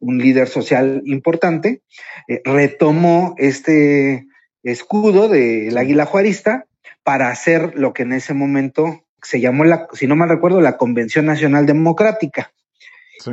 un 0.00 0.18
líder 0.18 0.48
social 0.48 1.02
importante, 1.04 1.82
eh, 2.26 2.40
retomó 2.44 3.34
este 3.38 4.26
escudo 4.62 5.28
del 5.28 5.76
águila 5.76 6.06
juarista 6.06 6.66
para 7.04 7.30
hacer 7.30 7.74
lo 7.76 7.92
que 7.92 8.02
en 8.02 8.12
ese 8.12 8.34
momento 8.34 9.04
se 9.22 9.40
llamó, 9.40 9.64
la, 9.64 9.88
si 9.92 10.06
no 10.06 10.16
mal 10.16 10.28
recuerdo, 10.28 10.60
la 10.60 10.76
Convención 10.76 11.26
Nacional 11.26 11.66
Democrática. 11.66 12.52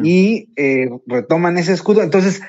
Y 0.04 0.50
eh, 0.58 0.90
retoman 1.06 1.58
ese 1.58 1.72
escudo. 1.72 2.04
Entonces, 2.04 2.42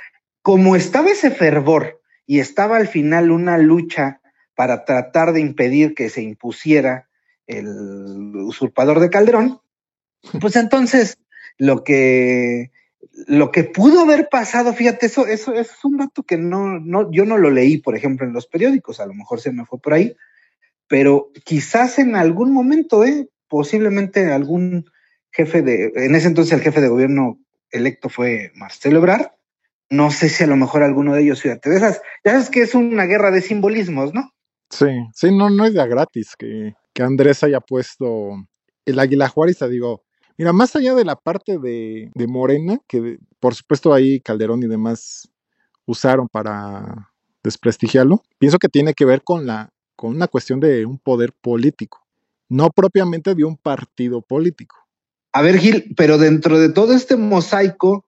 como 0.43 0.75
estaba 0.75 1.11
ese 1.11 1.31
fervor 1.31 2.01
y 2.27 2.41
estaba 2.41 2.77
al 2.77 2.89
final 2.89 3.31
una 3.31 3.59
lucha 3.59 4.21
para 4.57 4.85
tratar 4.85 5.33
de 5.33 5.41
impedir 5.41 5.95
que 5.95 6.11
se 6.11 6.21
impusiera 6.21 7.09
el 7.47 7.69
usurpador 8.35 8.99
de 8.99 9.11
Calderón, 9.11 9.61
pues 10.41 10.57
entonces 10.57 11.19
lo 11.59 11.85
que 11.85 12.73
lo 13.27 13.51
que 13.51 13.65
pudo 13.65 14.01
haber 14.01 14.29
pasado, 14.29 14.73
fíjate, 14.73 15.07
eso, 15.07 15.27
eso, 15.27 15.53
es 15.53 15.71
un 15.85 15.99
dato 15.99 16.23
que 16.23 16.37
no, 16.37 16.79
no, 16.81 17.11
yo 17.11 17.25
no 17.25 17.37
lo 17.37 17.51
leí, 17.51 17.79
por 17.79 17.97
ejemplo, 17.97 18.27
en 18.27 18.33
los 18.33 18.47
periódicos, 18.47 19.01
a 19.01 19.07
lo 19.07 19.15
mejor 19.15 19.41
se 19.41 19.53
me 19.53 19.65
fue 19.65 19.81
por 19.81 19.95
ahí, 19.95 20.17
pero 20.89 21.31
quizás 21.45 21.99
en 21.99 22.17
algún 22.17 22.53
momento, 22.53 23.05
¿eh? 23.05 23.29
posiblemente 23.49 24.33
algún 24.33 24.91
jefe 25.31 25.63
de, 25.63 25.93
en 25.95 26.15
ese 26.15 26.29
entonces 26.29 26.53
el 26.53 26.61
jefe 26.61 26.81
de 26.81 26.89
gobierno 26.89 27.39
electo 27.71 28.09
fue 28.09 28.51
Marcelo 28.55 28.99
Ebrard, 28.99 29.33
no 29.91 30.11
sé 30.11 30.29
si 30.29 30.45
a 30.45 30.49
lo 30.49 30.57
mejor 30.57 30.83
alguno 30.83 31.15
de 31.15 31.23
ellos, 31.23 31.43
fíjate, 31.43 31.71
de 31.71 31.77
esas, 31.77 32.01
ya 32.25 32.33
sabes 32.33 32.51
que 32.51 32.63
es 32.63 32.75
una 32.75 33.05
guerra 33.05 33.31
de 33.31 33.41
simbolismos, 33.41 34.13
¿no? 34.13 34.33
Sí, 34.71 34.87
sí, 35.15 35.35
no, 35.35 35.49
no 35.49 35.65
es 35.65 35.75
de 35.75 35.87
gratis 35.87 36.35
que, 36.37 36.75
que 36.93 37.03
Andrés 37.03 37.43
haya 37.43 37.61
puesto 37.61 38.33
el 38.85 38.99
águila 38.99 39.29
juárez, 39.29 39.59
digo, 39.71 40.05
Mira, 40.39 40.53
más 40.53 40.77
allá 40.77 40.95
de 40.95 41.05
la 41.05 41.17
parte 41.17 41.59
de, 41.59 42.13
Morena, 42.29 42.79
que 42.87 43.19
por 43.41 43.57
supuesto 43.57 43.93
ahí 43.93 44.21
Calderón 44.21 44.63
y 44.63 44.69
demás 44.69 45.29
usaron 45.85 46.29
para 46.29 47.13
desprestigiarlo, 47.43 48.23
pienso 48.39 48.61
que 48.61 48.69
tiene 48.69 48.95
que 48.95 49.05
ver 49.05 49.25
con, 49.25 49.47
la, 49.47 49.71
con 49.97 50.15
una 50.15 50.29
cuestión 50.29 50.61
de 50.61 50.87
un 50.87 50.99
poder 50.99 51.33
político, 51.33 52.07
no 52.49 52.71
propiamente 52.71 53.35
de 53.35 53.43
un 53.43 53.57
partido 53.57 54.23
político. 54.23 54.77
A 55.33 55.43
ver, 55.43 55.59
Gil, 55.59 55.93
pero 55.97 56.19
dentro 56.19 56.61
de 56.61 56.69
todo 56.69 56.95
este 56.95 57.17
mosaico 57.17 58.07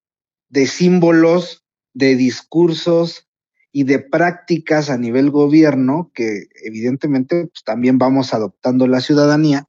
de 0.49 0.69
símbolos, 0.69 1.65
de 1.95 2.15
discursos 2.15 3.27
y 3.73 3.83
de 3.85 3.99
prácticas 3.99 4.89
a 4.89 4.99
nivel 4.99 5.33
gobierno, 5.33 6.13
que 6.15 6.45
evidentemente 6.63 7.49
pues, 7.49 7.65
también 7.65 7.99
vamos 7.99 8.35
adoptando 8.35 8.87
la 8.87 9.01
ciudadanía, 9.01 9.69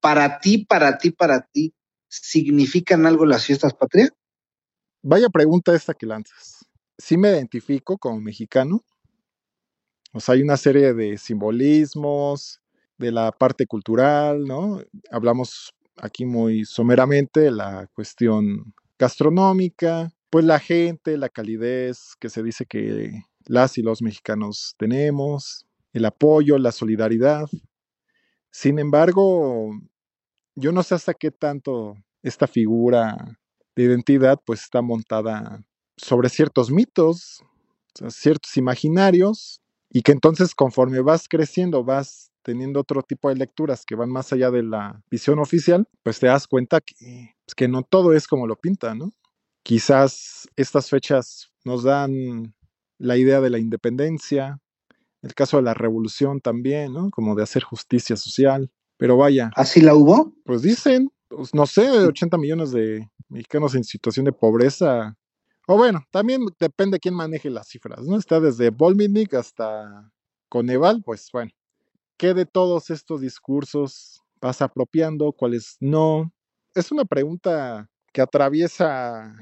para 0.00 0.40
ti, 0.40 0.66
para 0.66 0.98
ti, 0.98 1.10
para 1.10 1.46
ti, 1.46 1.74
¿significan 2.20 3.06
algo 3.06 3.24
las 3.24 3.46
fiestas 3.46 3.72
patrias? 3.72 4.12
Vaya 5.02 5.28
pregunta 5.30 5.74
esta 5.74 5.94
que 5.94 6.06
lanzas. 6.06 6.66
Sí 6.98 7.16
me 7.16 7.30
identifico 7.30 7.96
como 7.96 8.20
mexicano. 8.20 8.84
O 10.12 10.20
sea, 10.20 10.34
hay 10.34 10.42
una 10.42 10.58
serie 10.58 10.92
de 10.92 11.16
simbolismos, 11.16 12.60
de 12.98 13.12
la 13.12 13.32
parte 13.32 13.66
cultural, 13.66 14.44
¿no? 14.44 14.80
Hablamos 15.10 15.74
aquí 15.96 16.26
muy 16.26 16.64
someramente 16.66 17.40
de 17.40 17.50
la 17.50 17.88
cuestión 17.94 18.74
gastronómica, 18.98 20.12
pues 20.28 20.44
la 20.44 20.58
gente, 20.58 21.16
la 21.16 21.30
calidez 21.30 22.14
que 22.20 22.28
se 22.28 22.42
dice 22.42 22.66
que 22.66 23.22
las 23.46 23.78
y 23.78 23.82
los 23.82 24.02
mexicanos 24.02 24.74
tenemos, 24.76 25.66
el 25.94 26.04
apoyo, 26.04 26.58
la 26.58 26.72
solidaridad. 26.72 27.48
Sin 28.50 28.78
embargo, 28.78 29.72
yo 30.54 30.72
no 30.72 30.82
sé 30.82 30.94
hasta 30.94 31.14
qué 31.14 31.30
tanto 31.30 31.96
esta 32.22 32.46
figura 32.46 33.16
de 33.74 33.84
identidad 33.84 34.40
pues 34.44 34.62
está 34.62 34.82
montada 34.82 35.62
sobre 35.96 36.28
ciertos 36.28 36.70
mitos, 36.70 37.42
ciertos 38.08 38.56
imaginarios, 38.56 39.60
y 39.90 40.02
que 40.02 40.12
entonces 40.12 40.54
conforme 40.54 41.00
vas 41.00 41.28
creciendo, 41.28 41.84
vas 41.84 42.30
teniendo 42.42 42.80
otro 42.80 43.02
tipo 43.02 43.28
de 43.28 43.36
lecturas 43.36 43.84
que 43.84 43.94
van 43.94 44.10
más 44.10 44.32
allá 44.32 44.50
de 44.50 44.62
la 44.62 45.02
visión 45.10 45.38
oficial, 45.38 45.86
pues 46.02 46.18
te 46.18 46.26
das 46.26 46.46
cuenta 46.46 46.80
que, 46.80 47.34
pues, 47.44 47.54
que 47.54 47.68
no 47.68 47.82
todo 47.82 48.14
es 48.14 48.26
como 48.26 48.46
lo 48.46 48.56
pinta, 48.56 48.94
¿no? 48.94 49.12
Quizás 49.62 50.48
estas 50.56 50.88
fechas 50.90 51.50
nos 51.64 51.84
dan 51.84 52.54
la 52.98 53.16
idea 53.16 53.40
de 53.40 53.50
la 53.50 53.58
independencia, 53.58 54.58
el 55.22 55.34
caso 55.34 55.58
de 55.58 55.62
la 55.64 55.74
revolución 55.74 56.40
también, 56.40 56.92
¿no? 56.94 57.10
Como 57.10 57.34
de 57.36 57.44
hacer 57.44 57.62
justicia 57.62 58.16
social, 58.16 58.70
pero 58.96 59.16
vaya. 59.16 59.50
¿Así 59.56 59.80
la 59.80 59.94
hubo? 59.94 60.32
Pues 60.44 60.62
dicen, 60.62 61.10
pues, 61.28 61.54
no 61.54 61.66
sé, 61.66 61.90
80 61.90 62.38
millones 62.38 62.72
de 62.72 63.08
mexicanos 63.28 63.74
en 63.74 63.84
situación 63.84 64.24
de 64.26 64.32
pobreza. 64.32 65.16
O 65.66 65.76
bueno, 65.76 66.00
también 66.10 66.42
depende 66.58 66.98
quién 66.98 67.14
maneje 67.14 67.50
las 67.50 67.68
cifras, 67.68 68.00
¿no? 68.02 68.16
Está 68.18 68.40
desde 68.40 68.70
Volminic 68.70 69.34
hasta 69.34 70.10
Coneval, 70.48 71.02
pues 71.04 71.28
bueno, 71.32 71.50
¿qué 72.18 72.34
de 72.34 72.44
todos 72.46 72.90
estos 72.90 73.20
discursos 73.20 74.22
vas 74.40 74.60
apropiando? 74.60 75.32
¿Cuáles 75.32 75.76
no? 75.80 76.30
Es 76.74 76.92
una 76.92 77.04
pregunta 77.04 77.88
que 78.12 78.20
atraviesa 78.20 79.32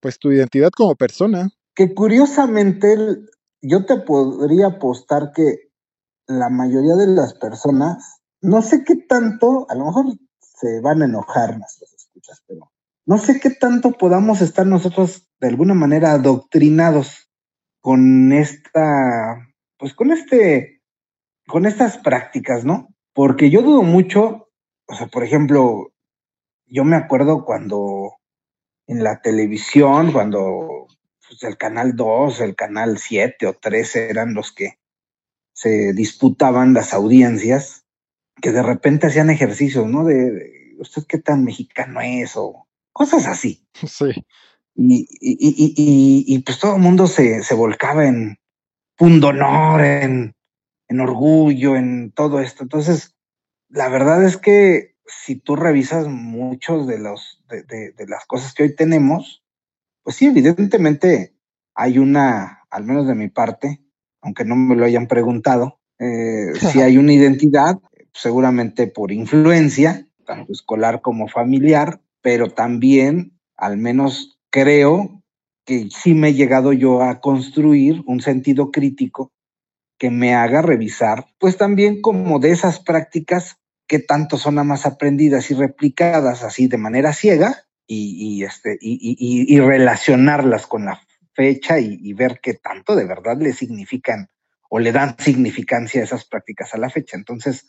pues 0.00 0.18
tu 0.18 0.32
identidad 0.32 0.70
como 0.70 0.94
persona. 0.96 1.50
Que 1.74 1.94
curiosamente 1.94 2.96
yo 3.62 3.86
te 3.86 3.98
podría 4.00 4.68
apostar 4.68 5.32
que 5.34 5.70
la 6.26 6.48
mayoría 6.48 6.96
de 6.96 7.06
las 7.06 7.34
personas, 7.34 8.15
no 8.46 8.62
sé 8.62 8.84
qué 8.84 8.94
tanto, 8.96 9.66
a 9.68 9.74
lo 9.74 9.86
mejor 9.86 10.06
se 10.38 10.80
van 10.80 11.02
a 11.02 11.06
enojar 11.06 11.58
nuestras 11.58 11.92
escuchas, 11.92 12.42
pero 12.46 12.72
no 13.04 13.18
sé 13.18 13.40
qué 13.40 13.50
tanto 13.50 13.92
podamos 13.92 14.40
estar 14.40 14.66
nosotros 14.66 15.28
de 15.40 15.48
alguna 15.48 15.74
manera 15.74 16.12
adoctrinados 16.12 17.28
con 17.80 18.32
esta, 18.32 19.48
pues 19.78 19.94
con 19.94 20.12
este, 20.12 20.82
con 21.46 21.66
estas 21.66 21.98
prácticas, 21.98 22.64
¿no? 22.64 22.88
Porque 23.12 23.50
yo 23.50 23.62
dudo 23.62 23.82
mucho, 23.82 24.48
o 24.86 24.94
sea, 24.94 25.08
por 25.08 25.24
ejemplo, 25.24 25.92
yo 26.66 26.84
me 26.84 26.96
acuerdo 26.96 27.44
cuando 27.44 28.12
en 28.86 29.02
la 29.02 29.20
televisión, 29.22 30.12
cuando 30.12 30.86
pues, 31.26 31.42
el 31.42 31.56
canal 31.56 31.96
2, 31.96 32.40
el 32.40 32.54
canal 32.54 32.98
7 32.98 33.46
o 33.46 33.54
13 33.54 34.10
eran 34.10 34.34
los 34.34 34.52
que 34.52 34.78
se 35.52 35.92
disputaban 35.94 36.74
las 36.74 36.92
audiencias, 36.92 37.85
que 38.40 38.52
de 38.52 38.62
repente 38.62 39.06
hacían 39.06 39.30
ejercicios, 39.30 39.86
¿no? 39.86 40.04
De, 40.04 40.74
usted 40.78 41.04
qué 41.08 41.18
tan 41.18 41.44
mexicano 41.44 42.00
es 42.00 42.36
o 42.36 42.66
cosas 42.92 43.26
así. 43.26 43.66
Sí. 43.74 44.26
Y, 44.74 45.06
y, 45.18 46.38
pues 46.40 46.58
todo 46.58 46.76
el 46.76 46.82
mundo 46.82 47.06
se, 47.06 47.42
se 47.42 47.54
volcaba 47.54 48.06
en 48.06 48.38
pundonor, 48.94 49.82
en, 49.82 50.34
en 50.88 51.00
orgullo, 51.00 51.76
en 51.76 52.12
todo 52.12 52.40
esto. 52.40 52.62
Entonces, 52.62 53.16
la 53.70 53.88
verdad 53.88 54.22
es 54.24 54.36
que 54.36 54.96
si 55.06 55.36
tú 55.36 55.56
revisas 55.56 56.08
muchos 56.08 56.86
de 56.86 56.98
los 56.98 57.42
de, 57.48 57.62
de, 57.62 58.06
las 58.06 58.26
cosas 58.26 58.52
que 58.52 58.64
hoy 58.64 58.74
tenemos, 58.74 59.42
pues 60.02 60.16
sí, 60.16 60.26
evidentemente 60.26 61.34
hay 61.74 61.98
una, 61.98 62.64
al 62.70 62.84
menos 62.84 63.06
de 63.06 63.14
mi 63.14 63.28
parte, 63.28 63.80
aunque 64.20 64.44
no 64.44 64.56
me 64.56 64.76
lo 64.76 64.84
hayan 64.84 65.06
preguntado, 65.06 65.80
eh, 65.98 66.52
si 66.58 66.80
hay 66.80 66.98
una 66.98 67.12
identidad, 67.12 67.78
seguramente 68.16 68.86
por 68.86 69.12
influencia, 69.12 70.06
tanto 70.24 70.52
escolar 70.52 71.00
como 71.00 71.28
familiar, 71.28 72.00
pero 72.22 72.50
también, 72.50 73.38
al 73.56 73.76
menos 73.76 74.38
creo 74.50 75.22
que 75.64 75.88
sí 75.90 76.14
me 76.14 76.28
he 76.28 76.34
llegado 76.34 76.72
yo 76.72 77.02
a 77.02 77.20
construir 77.20 78.02
un 78.06 78.20
sentido 78.20 78.70
crítico 78.70 79.32
que 79.98 80.10
me 80.10 80.34
haga 80.34 80.62
revisar, 80.62 81.26
pues 81.38 81.56
también 81.56 82.00
como 82.00 82.38
de 82.38 82.50
esas 82.50 82.80
prácticas 82.80 83.58
que 83.86 83.98
tanto 83.98 84.36
son 84.36 84.54
más 84.66 84.86
aprendidas 84.86 85.50
y 85.50 85.54
replicadas 85.54 86.42
así 86.42 86.68
de 86.68 86.78
manera 86.78 87.12
ciega 87.12 87.64
y, 87.86 88.42
este, 88.42 88.76
y, 88.80 89.58
relacionarlas 89.60 90.66
con 90.66 90.86
la 90.86 91.00
fecha 91.34 91.78
y, 91.78 92.12
ver 92.14 92.40
qué 92.42 92.54
tanto 92.54 92.96
de 92.96 93.04
verdad 93.04 93.36
le 93.40 93.52
significan 93.52 94.28
o 94.68 94.80
le 94.80 94.90
dan 94.90 95.16
significancia 95.18 96.00
a 96.00 96.04
esas 96.04 96.24
prácticas 96.24 96.74
a 96.74 96.78
la 96.78 96.90
fecha. 96.90 97.16
Entonces, 97.16 97.66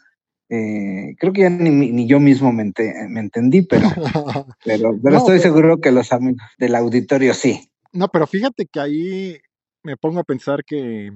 eh, 0.49 1.15
creo 1.19 1.33
que 1.33 1.41
ya 1.41 1.49
ni, 1.49 2.07
yo 2.07 2.19
mismo 2.19 2.53
me, 2.53 2.63
entendí, 2.63 3.63
pero, 3.63 3.87
pero, 4.65 4.97
pero 5.01 5.17
estoy 5.17 5.39
seguro 5.39 5.79
que 5.81 5.91
los 5.91 6.11
amigos 6.13 6.41
del 6.57 6.75
auditorio 6.75 7.33
sí. 7.33 7.69
No, 7.91 8.07
pero 8.07 8.27
fíjate 8.27 8.65
que 8.65 8.79
ahí 8.79 9.37
me 9.83 9.97
pongo 9.97 10.19
a 10.19 10.23
pensar 10.23 10.63
que 10.63 11.11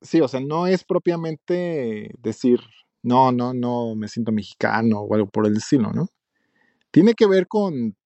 sí, 0.00 0.20
o 0.20 0.28
sea, 0.28 0.40
no 0.40 0.66
es 0.66 0.84
propiamente 0.84 2.10
decir, 2.18 2.60
no, 3.02 3.32
no, 3.32 3.52
no 3.52 3.94
me 3.94 4.08
siento 4.08 4.32
mexicano 4.32 5.00
o 5.00 5.14
algo 5.14 5.28
por 5.28 5.46
el 5.46 5.56
estilo, 5.56 5.92
¿no? 5.92 6.08
Tiene 6.90 7.14
que 7.14 7.26
ver 7.26 7.46
con 7.46 7.96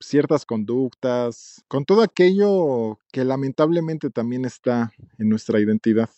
ciertas 0.00 0.44
conductas, 0.44 1.64
con 1.68 1.84
todo 1.84 2.02
aquello 2.02 2.98
que 3.12 3.24
lamentablemente 3.24 4.10
también 4.10 4.44
está 4.44 4.92
en 5.18 5.28
nuestra 5.28 5.60
identidad 5.60 6.10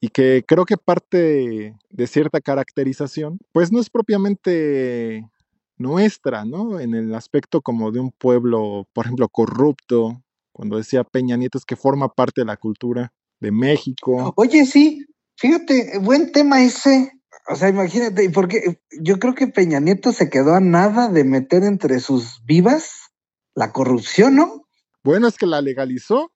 y 0.00 0.08
que 0.08 0.44
creo 0.46 0.64
que 0.64 0.76
parte 0.76 1.76
de 1.90 2.06
cierta 2.06 2.40
caracterización, 2.40 3.38
pues 3.52 3.72
no 3.72 3.80
es 3.80 3.90
propiamente 3.90 5.28
nuestra, 5.76 6.44
¿no? 6.44 6.80
En 6.80 6.94
el 6.94 7.14
aspecto 7.14 7.62
como 7.62 7.90
de 7.90 8.00
un 8.00 8.12
pueblo, 8.12 8.86
por 8.92 9.06
ejemplo, 9.06 9.28
corrupto, 9.28 10.22
cuando 10.52 10.76
decía 10.76 11.04
Peña 11.04 11.36
Nieto 11.36 11.58
es 11.58 11.64
que 11.64 11.76
forma 11.76 12.08
parte 12.14 12.40
de 12.40 12.46
la 12.46 12.56
cultura 12.56 13.12
de 13.40 13.52
México. 13.52 14.32
Oye, 14.36 14.66
sí, 14.66 15.06
fíjate, 15.36 15.98
buen 16.00 16.32
tema 16.32 16.62
ese. 16.62 17.12
O 17.48 17.56
sea, 17.56 17.68
imagínate, 17.68 18.28
porque 18.30 18.80
yo 19.00 19.18
creo 19.18 19.34
que 19.34 19.46
Peña 19.46 19.80
Nieto 19.80 20.12
se 20.12 20.28
quedó 20.28 20.54
a 20.54 20.60
nada 20.60 21.08
de 21.08 21.24
meter 21.24 21.62
entre 21.62 22.00
sus 22.00 22.44
vivas 22.44 23.10
la 23.54 23.72
corrupción, 23.72 24.36
¿no? 24.36 24.68
Bueno, 25.02 25.28
es 25.28 25.38
que 25.38 25.46
la 25.46 25.60
legalizó. 25.60 26.32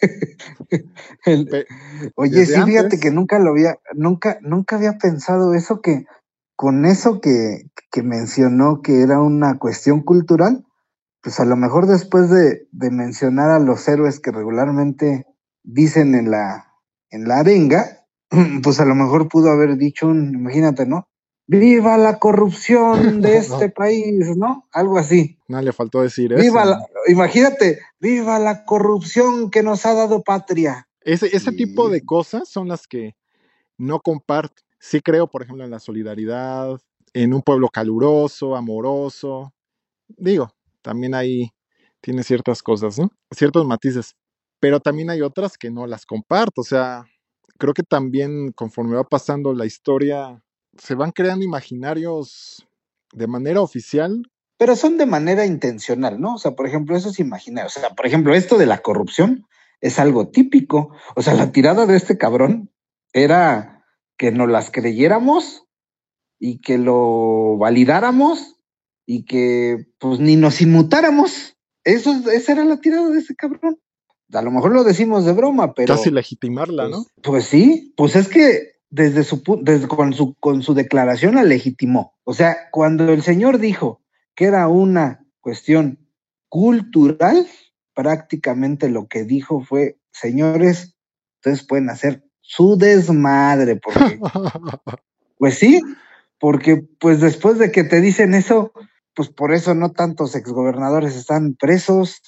Oye, 2.16 2.46
sí, 2.46 2.62
fíjate 2.62 3.00
que 3.00 3.10
nunca 3.10 3.38
lo 3.38 3.50
había, 3.50 3.78
nunca, 3.94 4.38
nunca 4.42 4.76
había 4.76 4.98
pensado 4.98 5.54
eso 5.54 5.80
que 5.80 6.06
con 6.56 6.86
eso 6.86 7.20
que, 7.20 7.70
que, 7.90 8.02
mencionó 8.02 8.82
que 8.82 9.02
era 9.02 9.20
una 9.20 9.58
cuestión 9.58 10.02
cultural, 10.02 10.66
pues 11.22 11.38
a 11.38 11.44
lo 11.44 11.56
mejor 11.56 11.86
después 11.86 12.30
de, 12.30 12.66
de, 12.72 12.90
mencionar 12.90 13.50
a 13.50 13.60
los 13.60 13.86
héroes 13.86 14.18
que 14.18 14.32
regularmente 14.32 15.24
dicen 15.62 16.16
en 16.16 16.32
la, 16.32 16.72
en 17.10 17.28
la 17.28 17.38
arenga, 17.38 18.06
pues 18.62 18.80
a 18.80 18.84
lo 18.84 18.96
mejor 18.96 19.28
pudo 19.28 19.50
haber 19.50 19.76
dicho 19.76 20.08
un, 20.08 20.34
imagínate, 20.34 20.84
¿no? 20.84 21.08
Viva 21.48 21.96
la 21.96 22.20
corrupción 22.20 23.20
de 23.22 23.38
este 23.38 23.70
país, 23.70 24.36
¿no? 24.36 24.68
Algo 24.70 24.98
así. 24.98 25.36
No 25.48 25.60
le 25.60 25.72
faltó 25.72 26.02
decir 26.02 26.32
viva 26.34 26.62
eso. 26.62 26.86
imagínate, 27.08 27.80
viva 27.98 28.38
la 28.38 28.64
corrupción 28.64 29.50
que 29.50 29.64
nos 29.64 29.84
ha 29.86 29.94
dado 29.94 30.22
patria. 30.22 30.88
Ese, 31.00 31.34
ese 31.34 31.50
tipo 31.52 31.88
de 31.88 32.04
cosas 32.04 32.48
son 32.48 32.68
las 32.68 32.86
que 32.86 33.16
no 33.78 34.00
comparto. 34.00 34.62
Sí 34.78 35.00
creo, 35.00 35.26
por 35.26 35.42
ejemplo, 35.42 35.64
en 35.64 35.70
la 35.70 35.80
solidaridad, 35.80 36.78
en 37.14 37.32
un 37.32 37.42
pueblo 37.42 37.68
caluroso, 37.68 38.54
amoroso. 38.54 39.54
Digo, 40.06 40.52
también 40.82 41.14
ahí 41.14 41.50
tiene 42.00 42.22
ciertas 42.22 42.62
cosas, 42.62 42.98
¿no? 42.98 43.10
Ciertos 43.30 43.66
matices. 43.66 44.16
Pero 44.60 44.80
también 44.80 45.08
hay 45.08 45.22
otras 45.22 45.56
que 45.56 45.70
no 45.70 45.86
las 45.86 46.04
comparto. 46.04 46.60
O 46.60 46.64
sea, 46.64 47.06
creo 47.58 47.72
que 47.72 47.82
también 47.82 48.52
conforme 48.52 48.96
va 48.96 49.04
pasando 49.04 49.54
la 49.54 49.64
historia 49.64 50.42
se 50.78 50.94
van 50.94 51.12
creando 51.12 51.44
imaginarios 51.44 52.66
de 53.12 53.26
manera 53.26 53.60
oficial. 53.60 54.22
Pero 54.56 54.74
son 54.74 54.98
de 54.98 55.06
manera 55.06 55.46
intencional, 55.46 56.20
¿no? 56.20 56.34
O 56.34 56.38
sea, 56.38 56.56
por 56.56 56.66
ejemplo, 56.66 56.96
eso 56.96 57.10
es 57.10 57.20
imaginario. 57.20 57.68
O 57.68 57.70
sea, 57.70 57.90
por 57.90 58.06
ejemplo, 58.06 58.34
esto 58.34 58.58
de 58.58 58.66
la 58.66 58.78
corrupción 58.78 59.46
es 59.80 60.00
algo 60.00 60.28
típico. 60.28 60.92
O 61.14 61.22
sea, 61.22 61.34
la 61.34 61.52
tirada 61.52 61.86
de 61.86 61.96
este 61.96 62.18
cabrón 62.18 62.72
era 63.12 63.84
que 64.16 64.32
nos 64.32 64.48
las 64.48 64.72
creyéramos 64.72 65.64
y 66.40 66.60
que 66.60 66.76
lo 66.76 67.56
validáramos 67.56 68.56
y 69.06 69.24
que 69.24 69.86
pues 69.98 70.18
ni 70.18 70.34
nos 70.34 70.60
inmutáramos. 70.60 71.56
Eso, 71.84 72.10
esa 72.32 72.52
era 72.52 72.64
la 72.64 72.80
tirada 72.80 73.08
de 73.10 73.20
ese 73.20 73.36
cabrón. 73.36 73.78
A 74.32 74.42
lo 74.42 74.50
mejor 74.50 74.72
lo 74.72 74.84
decimos 74.84 75.24
de 75.24 75.32
broma, 75.32 75.72
pero. 75.72 75.96
Casi 75.96 76.10
legitimarla, 76.10 76.88
¿no? 76.88 77.06
Pues 77.22 77.44
sí, 77.44 77.94
pues 77.96 78.16
es 78.16 78.28
que 78.28 78.77
desde 78.90 79.24
su, 79.24 79.42
desde, 79.62 79.88
con, 79.88 80.12
su, 80.12 80.34
con 80.34 80.62
su 80.62 80.74
declaración 80.74 81.34
la 81.34 81.42
legitimó. 81.42 82.14
O 82.24 82.34
sea, 82.34 82.70
cuando 82.70 83.12
el 83.12 83.22
señor 83.22 83.58
dijo 83.58 84.02
que 84.34 84.46
era 84.46 84.68
una 84.68 85.24
cuestión 85.40 85.98
cultural, 86.48 87.46
prácticamente 87.94 88.88
lo 88.88 89.08
que 89.08 89.24
dijo 89.24 89.62
fue, 89.62 89.98
señores, 90.12 90.94
ustedes 91.36 91.66
pueden 91.66 91.90
hacer 91.90 92.24
su 92.40 92.78
desmadre, 92.78 93.76
porque, 93.76 94.18
pues 95.38 95.58
sí, 95.58 95.82
porque 96.38 96.86
pues 96.98 97.20
después 97.20 97.58
de 97.58 97.70
que 97.70 97.84
te 97.84 98.00
dicen 98.00 98.34
eso, 98.34 98.72
pues 99.14 99.28
por 99.28 99.52
eso 99.52 99.74
no 99.74 99.92
tantos 99.92 100.34
exgobernadores 100.34 101.16
están 101.16 101.54
presos, 101.54 102.22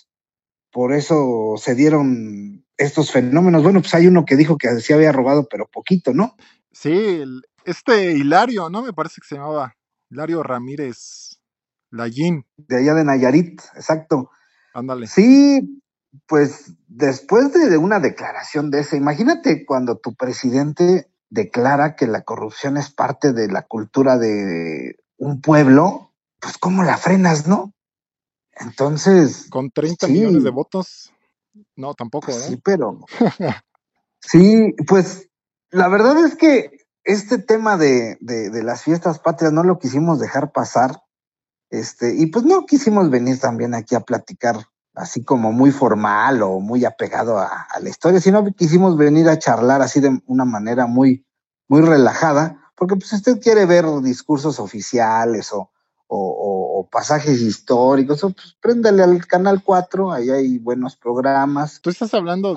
por 0.73 0.93
eso 0.93 1.55
se 1.57 1.75
dieron 1.75 2.65
estos 2.81 3.13
fenómenos. 3.13 3.63
Bueno, 3.63 3.81
pues 3.81 3.95
hay 3.95 4.07
uno 4.07 4.25
que 4.25 4.37
dijo 4.37 4.57
que 4.57 4.69
sí 4.81 4.93
había 4.93 5.13
robado, 5.13 5.47
pero 5.49 5.69
poquito, 5.69 6.15
¿no? 6.15 6.35
Sí, 6.73 7.23
este 7.65 8.13
Hilario, 8.13 8.71
¿no? 8.71 8.83
Me 8.83 8.93
parece 8.93 9.21
que 9.21 9.29
se 9.29 9.35
llamaba 9.37 9.77
Hilario 10.11 10.43
Ramírez 10.43 11.39
Lallín. 11.91 12.47
De 12.57 12.79
allá 12.79 12.95
de 12.95 13.05
Nayarit, 13.05 13.61
exacto. 13.75 14.31
Ándale. 14.73 15.07
Sí, 15.07 15.83
pues 16.27 16.73
después 16.89 17.53
de, 17.53 17.77
una 17.77 18.01
declaración 18.01 18.71
de 18.71 18.81
esa, 18.81 18.97
imagínate 18.97 19.67
cuando 19.67 19.99
tu 19.99 20.15
presidente 20.15 21.11
declara 21.29 21.97
que 21.97 22.07
la 22.07 22.23
corrupción 22.23 22.77
es 22.79 22.91
parte 22.91 23.33
de 23.33 23.49
la 23.49 23.63
cultura 23.63 24.17
de 24.17 24.97
un 25.19 25.43
pueblo, 25.43 26.13
pues 26.41 26.57
cómo 26.57 26.83
la 26.83 26.97
frenas, 26.97 27.47
¿no? 27.47 27.75
Entonces... 28.53 29.49
Con 29.51 29.71
30 29.71 30.09
millones 30.09 30.45
de 30.45 30.51
votos, 30.51 31.13
no, 31.77 31.95
tampoco, 31.95 32.31
¿eh? 32.31 32.35
Sí, 32.35 32.61
pero... 32.63 33.01
sí, 34.21 34.75
pues 34.87 35.29
la 35.71 35.89
verdad 35.89 36.19
es 36.25 36.37
que 36.37 36.71
este 37.05 37.39
tema 37.39 37.77
de, 37.77 38.19
de, 38.21 38.63
las 38.63 38.83
fiestas 38.83 39.19
patrias 39.19 39.53
no 39.53 39.63
lo 39.63 39.79
quisimos 39.79 40.21
dejar 40.21 40.53
pasar. 40.53 41.03
Este, 41.71 42.15
y 42.17 42.27
pues 42.27 42.45
no 42.45 42.67
quisimos 42.67 43.11
venir 43.11 43.39
también 43.39 43.75
aquí 43.75 43.95
a 43.95 44.01
platicar 44.01 44.57
así 44.95 45.25
como 45.25 45.53
muy 45.53 45.71
formal 45.71 46.43
o 46.43 46.59
muy 46.61 46.85
apegado 46.85 47.39
a, 47.39 47.67
la 47.81 47.89
historia, 47.89 48.21
sino 48.21 48.45
quisimos 48.53 48.97
venir 48.97 49.29
a 49.29 49.39
charlar 49.39 49.81
así 49.83 50.01
de 50.01 50.21
una 50.27 50.45
manera 50.45 50.87
muy, 50.87 51.25
muy 51.69 51.81
relajada, 51.81 52.73
porque 52.77 52.97
pues 52.97 53.13
usted 53.13 53.41
quiere 53.41 53.67
ver 53.67 53.87
discursos 54.03 54.59
oficiales 54.59 55.53
o, 55.53 55.71
o, 56.11 56.89
pasajes 56.91 57.41
históricos, 57.41 58.21
pues 58.21 58.57
préndale 58.61 59.03
al 59.03 59.27
canal 59.27 59.63
4, 59.63 60.13
ahí 60.13 60.31
hay 60.31 60.59
buenos 60.59 60.97
programas. 60.97 61.81
Tú 61.81 61.91
estás 61.91 62.13
hablando 62.15 62.55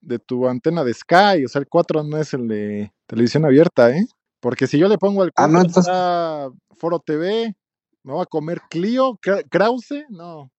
de, 0.00 0.18
tu 0.20 0.46
antena 0.46 0.84
de 0.84 0.94
Sky, 0.94 1.44
o 1.44 1.48
sea, 1.48 1.60
el 1.60 1.68
4 1.68 2.04
no 2.04 2.18
es 2.18 2.32
el 2.34 2.46
de 2.46 2.92
televisión 3.06 3.44
abierta, 3.44 3.90
¿eh? 3.90 4.06
Porque 4.40 4.66
si 4.66 4.78
yo 4.78 4.88
le 4.88 4.98
pongo 4.98 5.22
al 5.22 5.32
4 5.32 5.82
ah, 5.88 6.50
Foro 6.76 7.00
TV, 7.00 7.56
¿me 8.04 8.12
va 8.12 8.22
a 8.22 8.26
comer 8.26 8.62
Clio, 8.70 9.18
Krause? 9.50 10.04
No. 10.08 10.50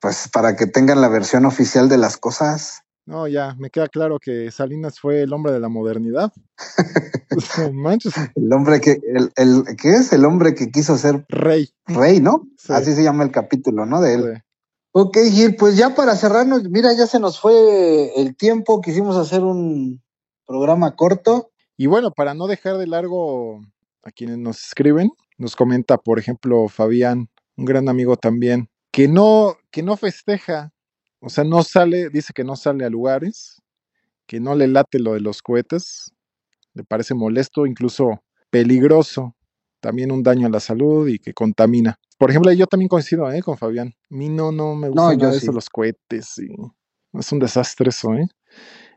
Pues 0.00 0.28
para 0.32 0.54
que 0.54 0.66
tengan 0.66 1.00
la 1.00 1.08
versión 1.08 1.46
oficial 1.46 1.88
de 1.88 1.98
las 1.98 2.16
cosas. 2.16 2.82
No, 3.08 3.26
ya, 3.26 3.54
me 3.58 3.70
queda 3.70 3.88
claro 3.88 4.18
que 4.18 4.50
Salinas 4.50 5.00
fue 5.00 5.22
el 5.22 5.32
hombre 5.32 5.50
de 5.50 5.60
la 5.60 5.70
modernidad. 5.70 6.30
El 8.34 8.52
hombre 8.52 8.80
que, 8.80 8.98
el, 9.14 9.30
el, 9.36 9.64
¿qué 9.80 9.90
es? 9.90 10.12
El 10.12 10.24
hombre 10.24 10.54
que 10.54 10.70
quiso 10.70 10.96
ser 10.98 11.24
rey. 11.28 11.70
Rey, 11.86 12.20
¿no? 12.20 12.42
Así 12.68 12.94
se 12.94 13.02
llama 13.02 13.22
el 13.22 13.30
capítulo, 13.30 13.86
¿no? 13.86 14.00
De 14.00 14.14
él. 14.14 14.42
Ok, 14.92 15.18
Gil, 15.30 15.54
pues 15.54 15.76
ya 15.76 15.94
para 15.94 16.16
cerrarnos, 16.16 16.64
mira, 16.64 16.92
ya 16.94 17.06
se 17.06 17.20
nos 17.20 17.38
fue 17.38 18.12
el 18.20 18.36
tiempo, 18.36 18.80
quisimos 18.80 19.16
hacer 19.16 19.44
un 19.44 20.02
programa 20.46 20.96
corto. 20.96 21.50
Y 21.76 21.86
bueno, 21.86 22.10
para 22.10 22.34
no 22.34 22.46
dejar 22.46 22.76
de 22.76 22.88
largo 22.88 23.60
a 24.02 24.10
quienes 24.10 24.38
nos 24.38 24.66
escriben, 24.66 25.10
nos 25.36 25.54
comenta, 25.54 25.96
por 25.98 26.18
ejemplo, 26.18 26.68
Fabián, 26.68 27.28
un 27.56 27.64
gran 27.64 27.88
amigo 27.88 28.16
también, 28.16 28.68
que 28.90 29.06
no, 29.06 29.56
que 29.70 29.82
no 29.82 29.96
festeja, 29.96 30.72
o 31.20 31.28
sea, 31.28 31.44
no 31.44 31.62
sale, 31.62 32.10
dice 32.10 32.32
que 32.32 32.44
no 32.44 32.56
sale 32.56 32.84
a 32.84 32.90
lugares, 32.90 33.60
que 34.26 34.40
no 34.40 34.54
le 34.54 34.68
late 34.68 34.98
lo 34.98 35.14
de 35.14 35.20
los 35.20 35.42
cohetes, 35.42 36.12
le 36.74 36.84
parece 36.84 37.14
molesto, 37.14 37.66
incluso 37.66 38.22
peligroso, 38.50 39.34
también 39.80 40.12
un 40.12 40.22
daño 40.22 40.46
a 40.46 40.50
la 40.50 40.60
salud 40.60 41.08
y 41.08 41.18
que 41.18 41.34
contamina. 41.34 41.98
Por 42.18 42.30
ejemplo, 42.30 42.52
yo 42.52 42.66
también 42.66 42.88
coincido 42.88 43.30
¿eh? 43.30 43.42
con 43.42 43.56
Fabián. 43.56 43.94
A 44.10 44.14
mí 44.14 44.28
no, 44.28 44.52
no 44.52 44.74
me 44.74 44.88
gusta 44.88 45.16
nada 45.16 45.34
eso, 45.34 45.52
los 45.52 45.68
cohetes. 45.68 46.38
Y 46.38 46.48
es 47.18 47.32
un 47.32 47.38
desastre 47.38 47.90
eso, 47.90 48.14
¿eh? 48.14 48.28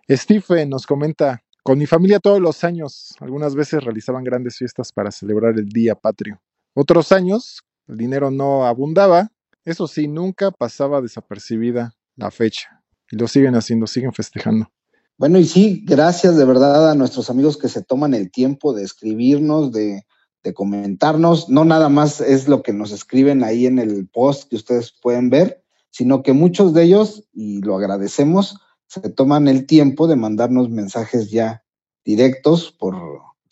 Steve 0.09 0.65
nos 0.65 0.85
comenta, 0.85 1.41
con 1.63 1.77
mi 1.77 1.85
familia 1.85 2.19
todos 2.19 2.41
los 2.41 2.63
años, 2.63 3.15
algunas 3.19 3.55
veces 3.55 3.83
realizaban 3.83 4.23
grandes 4.23 4.57
fiestas 4.57 4.91
para 4.91 5.11
celebrar 5.11 5.57
el 5.57 5.69
Día 5.69 5.95
Patrio. 5.95 6.41
Otros 6.73 7.11
años, 7.11 7.61
el 7.87 7.97
dinero 7.97 8.31
no 8.31 8.65
abundaba, 8.65 9.29
eso 9.63 9.87
sí, 9.87 10.07
nunca 10.07 10.51
pasaba 10.51 11.01
desapercibida 11.01 11.93
la 12.21 12.31
fecha. 12.31 12.81
Y 13.11 13.17
lo 13.17 13.27
siguen 13.27 13.55
haciendo, 13.55 13.87
siguen 13.87 14.13
festejando. 14.13 14.71
Bueno, 15.17 15.37
y 15.37 15.45
sí, 15.45 15.83
gracias 15.85 16.37
de 16.37 16.45
verdad 16.45 16.89
a 16.89 16.95
nuestros 16.95 17.29
amigos 17.29 17.57
que 17.57 17.67
se 17.67 17.83
toman 17.83 18.13
el 18.13 18.31
tiempo 18.31 18.73
de 18.73 18.83
escribirnos, 18.83 19.71
de, 19.71 20.05
de 20.43 20.53
comentarnos. 20.53 21.49
No 21.49 21.65
nada 21.65 21.89
más 21.89 22.21
es 22.21 22.47
lo 22.47 22.63
que 22.63 22.73
nos 22.73 22.91
escriben 22.91 23.43
ahí 23.43 23.65
en 23.65 23.77
el 23.77 24.07
post 24.07 24.49
que 24.49 24.55
ustedes 24.55 24.93
pueden 25.01 25.29
ver, 25.29 25.63
sino 25.89 26.23
que 26.23 26.33
muchos 26.33 26.73
de 26.73 26.83
ellos, 26.83 27.27
y 27.33 27.61
lo 27.61 27.75
agradecemos, 27.75 28.59
se 28.87 29.01
toman 29.09 29.47
el 29.47 29.65
tiempo 29.67 30.07
de 30.07 30.15
mandarnos 30.15 30.69
mensajes 30.69 31.29
ya 31.29 31.63
directos 32.03 32.71
por, 32.71 32.95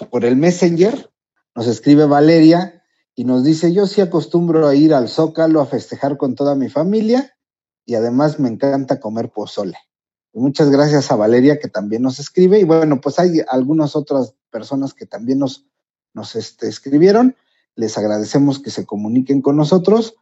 por 0.10 0.26
el 0.26 0.38
Messenger. 0.38 1.12
Nos 1.56 1.68
escribe 1.68 2.06
Valeria 2.06 2.82
y 3.14 3.26
nos 3.26 3.44
dice, 3.44 3.74
yo 3.74 3.86
sí 3.86 4.02
acostumbro 4.02 4.68
a 4.68 4.76
ir 4.76 4.94
al 4.94 5.10
Zócalo 5.10 5.62
a 5.62 5.66
festejar 5.66 6.18
con 6.18 6.36
toda 6.36 6.56
mi 6.56 6.70
familia 6.70 7.36
y 7.90 7.96
además 7.96 8.40
me 8.40 8.50
encanta 8.50 9.00
comer 9.00 9.32
pozole. 9.32 9.76
muchas 10.32 10.70
gracias 10.70 11.12
a 11.12 11.16
Valeria 11.16 11.58
que 11.58 11.70
también 11.70 12.04
nos 12.04 12.20
escribe 12.20 12.60
y 12.60 12.64
bueno, 12.64 13.02
pues 13.02 13.18
hay 13.18 13.42
algunas 13.50 13.96
otras 13.96 14.36
personas 14.52 14.94
que 14.94 15.08
también 15.08 15.40
nos, 15.40 15.66
nos 16.14 16.36
este, 16.36 16.68
escribieron. 16.68 17.36
Les 17.74 17.98
agradecemos 17.98 18.60
que 18.60 18.70
se 18.70 18.86
comuniquen 18.86 19.42
con 19.42 19.58
nosotros 19.58 20.14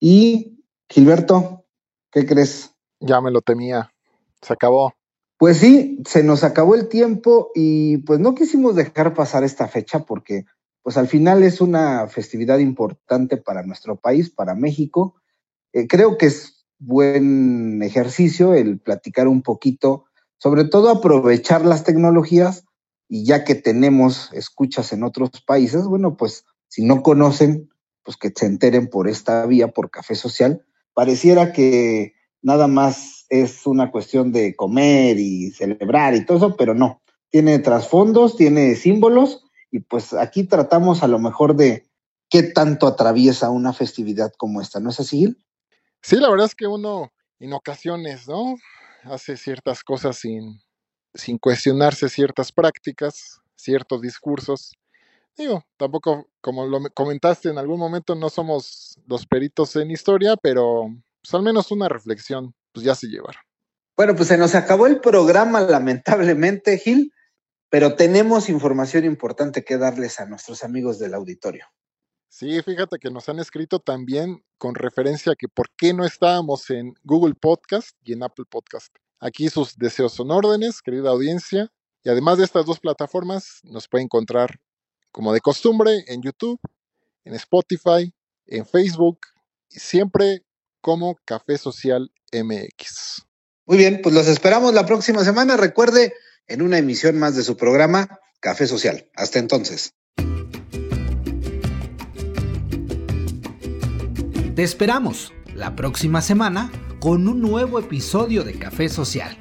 y 0.00 0.64
Gilberto, 0.88 1.66
¿qué 2.10 2.24
crees? 2.24 2.70
Ya 3.00 3.20
me 3.20 3.30
lo 3.30 3.42
temía. 3.42 3.92
Se 4.40 4.54
acabó. 4.54 4.94
Pues 5.36 5.58
sí, 5.58 6.02
se 6.06 6.22
nos 6.22 6.42
acabó 6.42 6.74
el 6.74 6.88
tiempo 6.88 7.50
y 7.54 7.98
pues 7.98 8.18
no 8.18 8.34
quisimos 8.34 8.76
dejar 8.76 9.12
pasar 9.12 9.44
esta 9.44 9.68
fecha 9.68 10.06
porque 10.06 10.46
pues 10.82 10.96
al 10.96 11.06
final 11.06 11.42
es 11.42 11.60
una 11.60 12.08
festividad 12.08 12.60
importante 12.60 13.36
para 13.36 13.62
nuestro 13.62 13.96
país, 13.96 14.30
para 14.30 14.54
México. 14.54 15.16
Eh, 15.74 15.86
creo 15.86 16.16
que 16.16 16.26
es 16.26 16.59
buen 16.80 17.82
ejercicio 17.82 18.54
el 18.54 18.80
platicar 18.80 19.28
un 19.28 19.42
poquito, 19.42 20.06
sobre 20.38 20.64
todo 20.64 20.88
aprovechar 20.90 21.64
las 21.64 21.84
tecnologías 21.84 22.64
y 23.08 23.24
ya 23.24 23.44
que 23.44 23.54
tenemos 23.54 24.30
escuchas 24.32 24.92
en 24.92 25.04
otros 25.04 25.30
países, 25.46 25.84
bueno, 25.84 26.16
pues 26.16 26.44
si 26.68 26.84
no 26.84 27.02
conocen, 27.02 27.68
pues 28.02 28.16
que 28.16 28.32
se 28.34 28.46
enteren 28.46 28.88
por 28.88 29.08
esta 29.08 29.44
vía, 29.46 29.68
por 29.68 29.90
Café 29.90 30.14
Social. 30.14 30.64
Pareciera 30.94 31.52
que 31.52 32.14
nada 32.42 32.66
más 32.66 33.26
es 33.28 33.66
una 33.66 33.90
cuestión 33.90 34.32
de 34.32 34.56
comer 34.56 35.18
y 35.18 35.50
celebrar 35.50 36.14
y 36.14 36.24
todo 36.24 36.38
eso, 36.38 36.56
pero 36.56 36.74
no. 36.74 37.02
Tiene 37.30 37.58
trasfondos, 37.58 38.36
tiene 38.36 38.74
símbolos 38.74 39.44
y 39.70 39.80
pues 39.80 40.14
aquí 40.14 40.44
tratamos 40.44 41.02
a 41.02 41.08
lo 41.08 41.18
mejor 41.18 41.56
de 41.56 41.86
qué 42.28 42.42
tanto 42.42 42.86
atraviesa 42.86 43.50
una 43.50 43.72
festividad 43.72 44.32
como 44.36 44.60
esta, 44.60 44.80
¿no 44.80 44.90
es 44.90 45.00
así? 45.00 45.36
Sí, 46.02 46.16
la 46.16 46.30
verdad 46.30 46.46
es 46.46 46.54
que 46.54 46.66
uno 46.66 47.12
en 47.38 47.52
ocasiones, 47.52 48.26
¿no? 48.28 48.56
Hace 49.04 49.36
ciertas 49.36 49.82
cosas 49.82 50.18
sin, 50.18 50.60
sin 51.14 51.38
cuestionarse 51.38 52.08
ciertas 52.08 52.52
prácticas, 52.52 53.40
ciertos 53.54 54.00
discursos. 54.00 54.72
Digo, 55.36 55.64
tampoco, 55.76 56.28
como 56.40 56.66
lo 56.66 56.80
comentaste 56.94 57.48
en 57.50 57.58
algún 57.58 57.78
momento, 57.78 58.14
no 58.14 58.28
somos 58.30 58.98
los 59.06 59.26
peritos 59.26 59.76
en 59.76 59.90
historia, 59.90 60.36
pero 60.36 60.88
pues 61.22 61.34
al 61.34 61.42
menos 61.42 61.70
una 61.70 61.88
reflexión, 61.88 62.54
pues 62.72 62.84
ya 62.84 62.94
se 62.94 63.06
llevaron. 63.06 63.40
Bueno, 63.96 64.16
pues 64.16 64.28
se 64.28 64.38
nos 64.38 64.54
acabó 64.54 64.86
el 64.86 65.00
programa, 65.00 65.60
lamentablemente, 65.60 66.78
Gil, 66.78 67.12
pero 67.68 67.94
tenemos 67.94 68.48
información 68.48 69.04
importante 69.04 69.64
que 69.64 69.78
darles 69.78 70.20
a 70.20 70.26
nuestros 70.26 70.64
amigos 70.64 70.98
del 70.98 71.14
auditorio. 71.14 71.66
Sí, 72.32 72.62
fíjate 72.62 73.00
que 73.00 73.10
nos 73.10 73.28
han 73.28 73.40
escrito 73.40 73.80
también 73.80 74.44
con 74.56 74.76
referencia 74.76 75.32
a 75.32 75.34
que 75.34 75.48
por 75.48 75.66
qué 75.76 75.92
no 75.92 76.04
estábamos 76.04 76.70
en 76.70 76.94
Google 77.02 77.34
Podcast 77.34 77.90
y 78.04 78.12
en 78.12 78.22
Apple 78.22 78.44
Podcast. 78.48 78.94
Aquí 79.18 79.48
sus 79.48 79.76
deseos 79.76 80.12
son 80.12 80.30
órdenes, 80.30 80.80
querida 80.80 81.10
audiencia. 81.10 81.72
Y 82.04 82.08
además 82.08 82.38
de 82.38 82.44
estas 82.44 82.64
dos 82.66 82.78
plataformas, 82.78 83.58
nos 83.64 83.88
puede 83.88 84.04
encontrar 84.04 84.60
como 85.10 85.32
de 85.32 85.40
costumbre 85.40 86.04
en 86.06 86.22
YouTube, 86.22 86.60
en 87.24 87.34
Spotify, 87.34 88.14
en 88.46 88.64
Facebook 88.64 89.18
y 89.68 89.80
siempre 89.80 90.44
como 90.80 91.16
Café 91.24 91.58
Social 91.58 92.12
MX. 92.32 93.26
Muy 93.66 93.76
bien, 93.76 94.02
pues 94.04 94.14
los 94.14 94.28
esperamos 94.28 94.72
la 94.72 94.86
próxima 94.86 95.24
semana. 95.24 95.56
Recuerde, 95.56 96.14
en 96.46 96.62
una 96.62 96.78
emisión 96.78 97.18
más 97.18 97.34
de 97.34 97.42
su 97.42 97.56
programa 97.56 98.20
Café 98.38 98.68
Social. 98.68 99.10
Hasta 99.16 99.40
entonces. 99.40 99.94
Te 104.60 104.64
esperamos 104.64 105.32
la 105.54 105.74
próxima 105.74 106.20
semana 106.20 106.70
con 106.98 107.28
un 107.28 107.40
nuevo 107.40 107.78
episodio 107.78 108.44
de 108.44 108.58
Café 108.58 108.90
Social. 108.90 109.38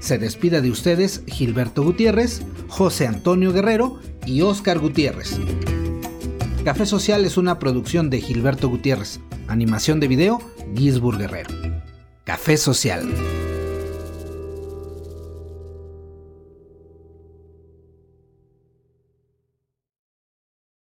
Se 0.00 0.18
despide 0.18 0.60
de 0.60 0.70
ustedes 0.70 1.22
Gilberto 1.26 1.82
Gutiérrez, 1.82 2.42
José 2.68 3.06
Antonio 3.06 3.54
Guerrero 3.54 4.00
y 4.26 4.42
Oscar 4.42 4.80
Gutiérrez. 4.80 5.40
Café 6.62 6.84
Social 6.84 7.24
es 7.24 7.38
una 7.38 7.58
producción 7.58 8.10
de 8.10 8.20
Gilberto 8.20 8.68
Gutiérrez. 8.68 9.18
Animación 9.48 9.98
de 9.98 10.08
video, 10.08 10.42
Gisburg 10.76 11.16
Guerrero. 11.16 11.54
Café 12.24 12.58
Social. 12.58 13.08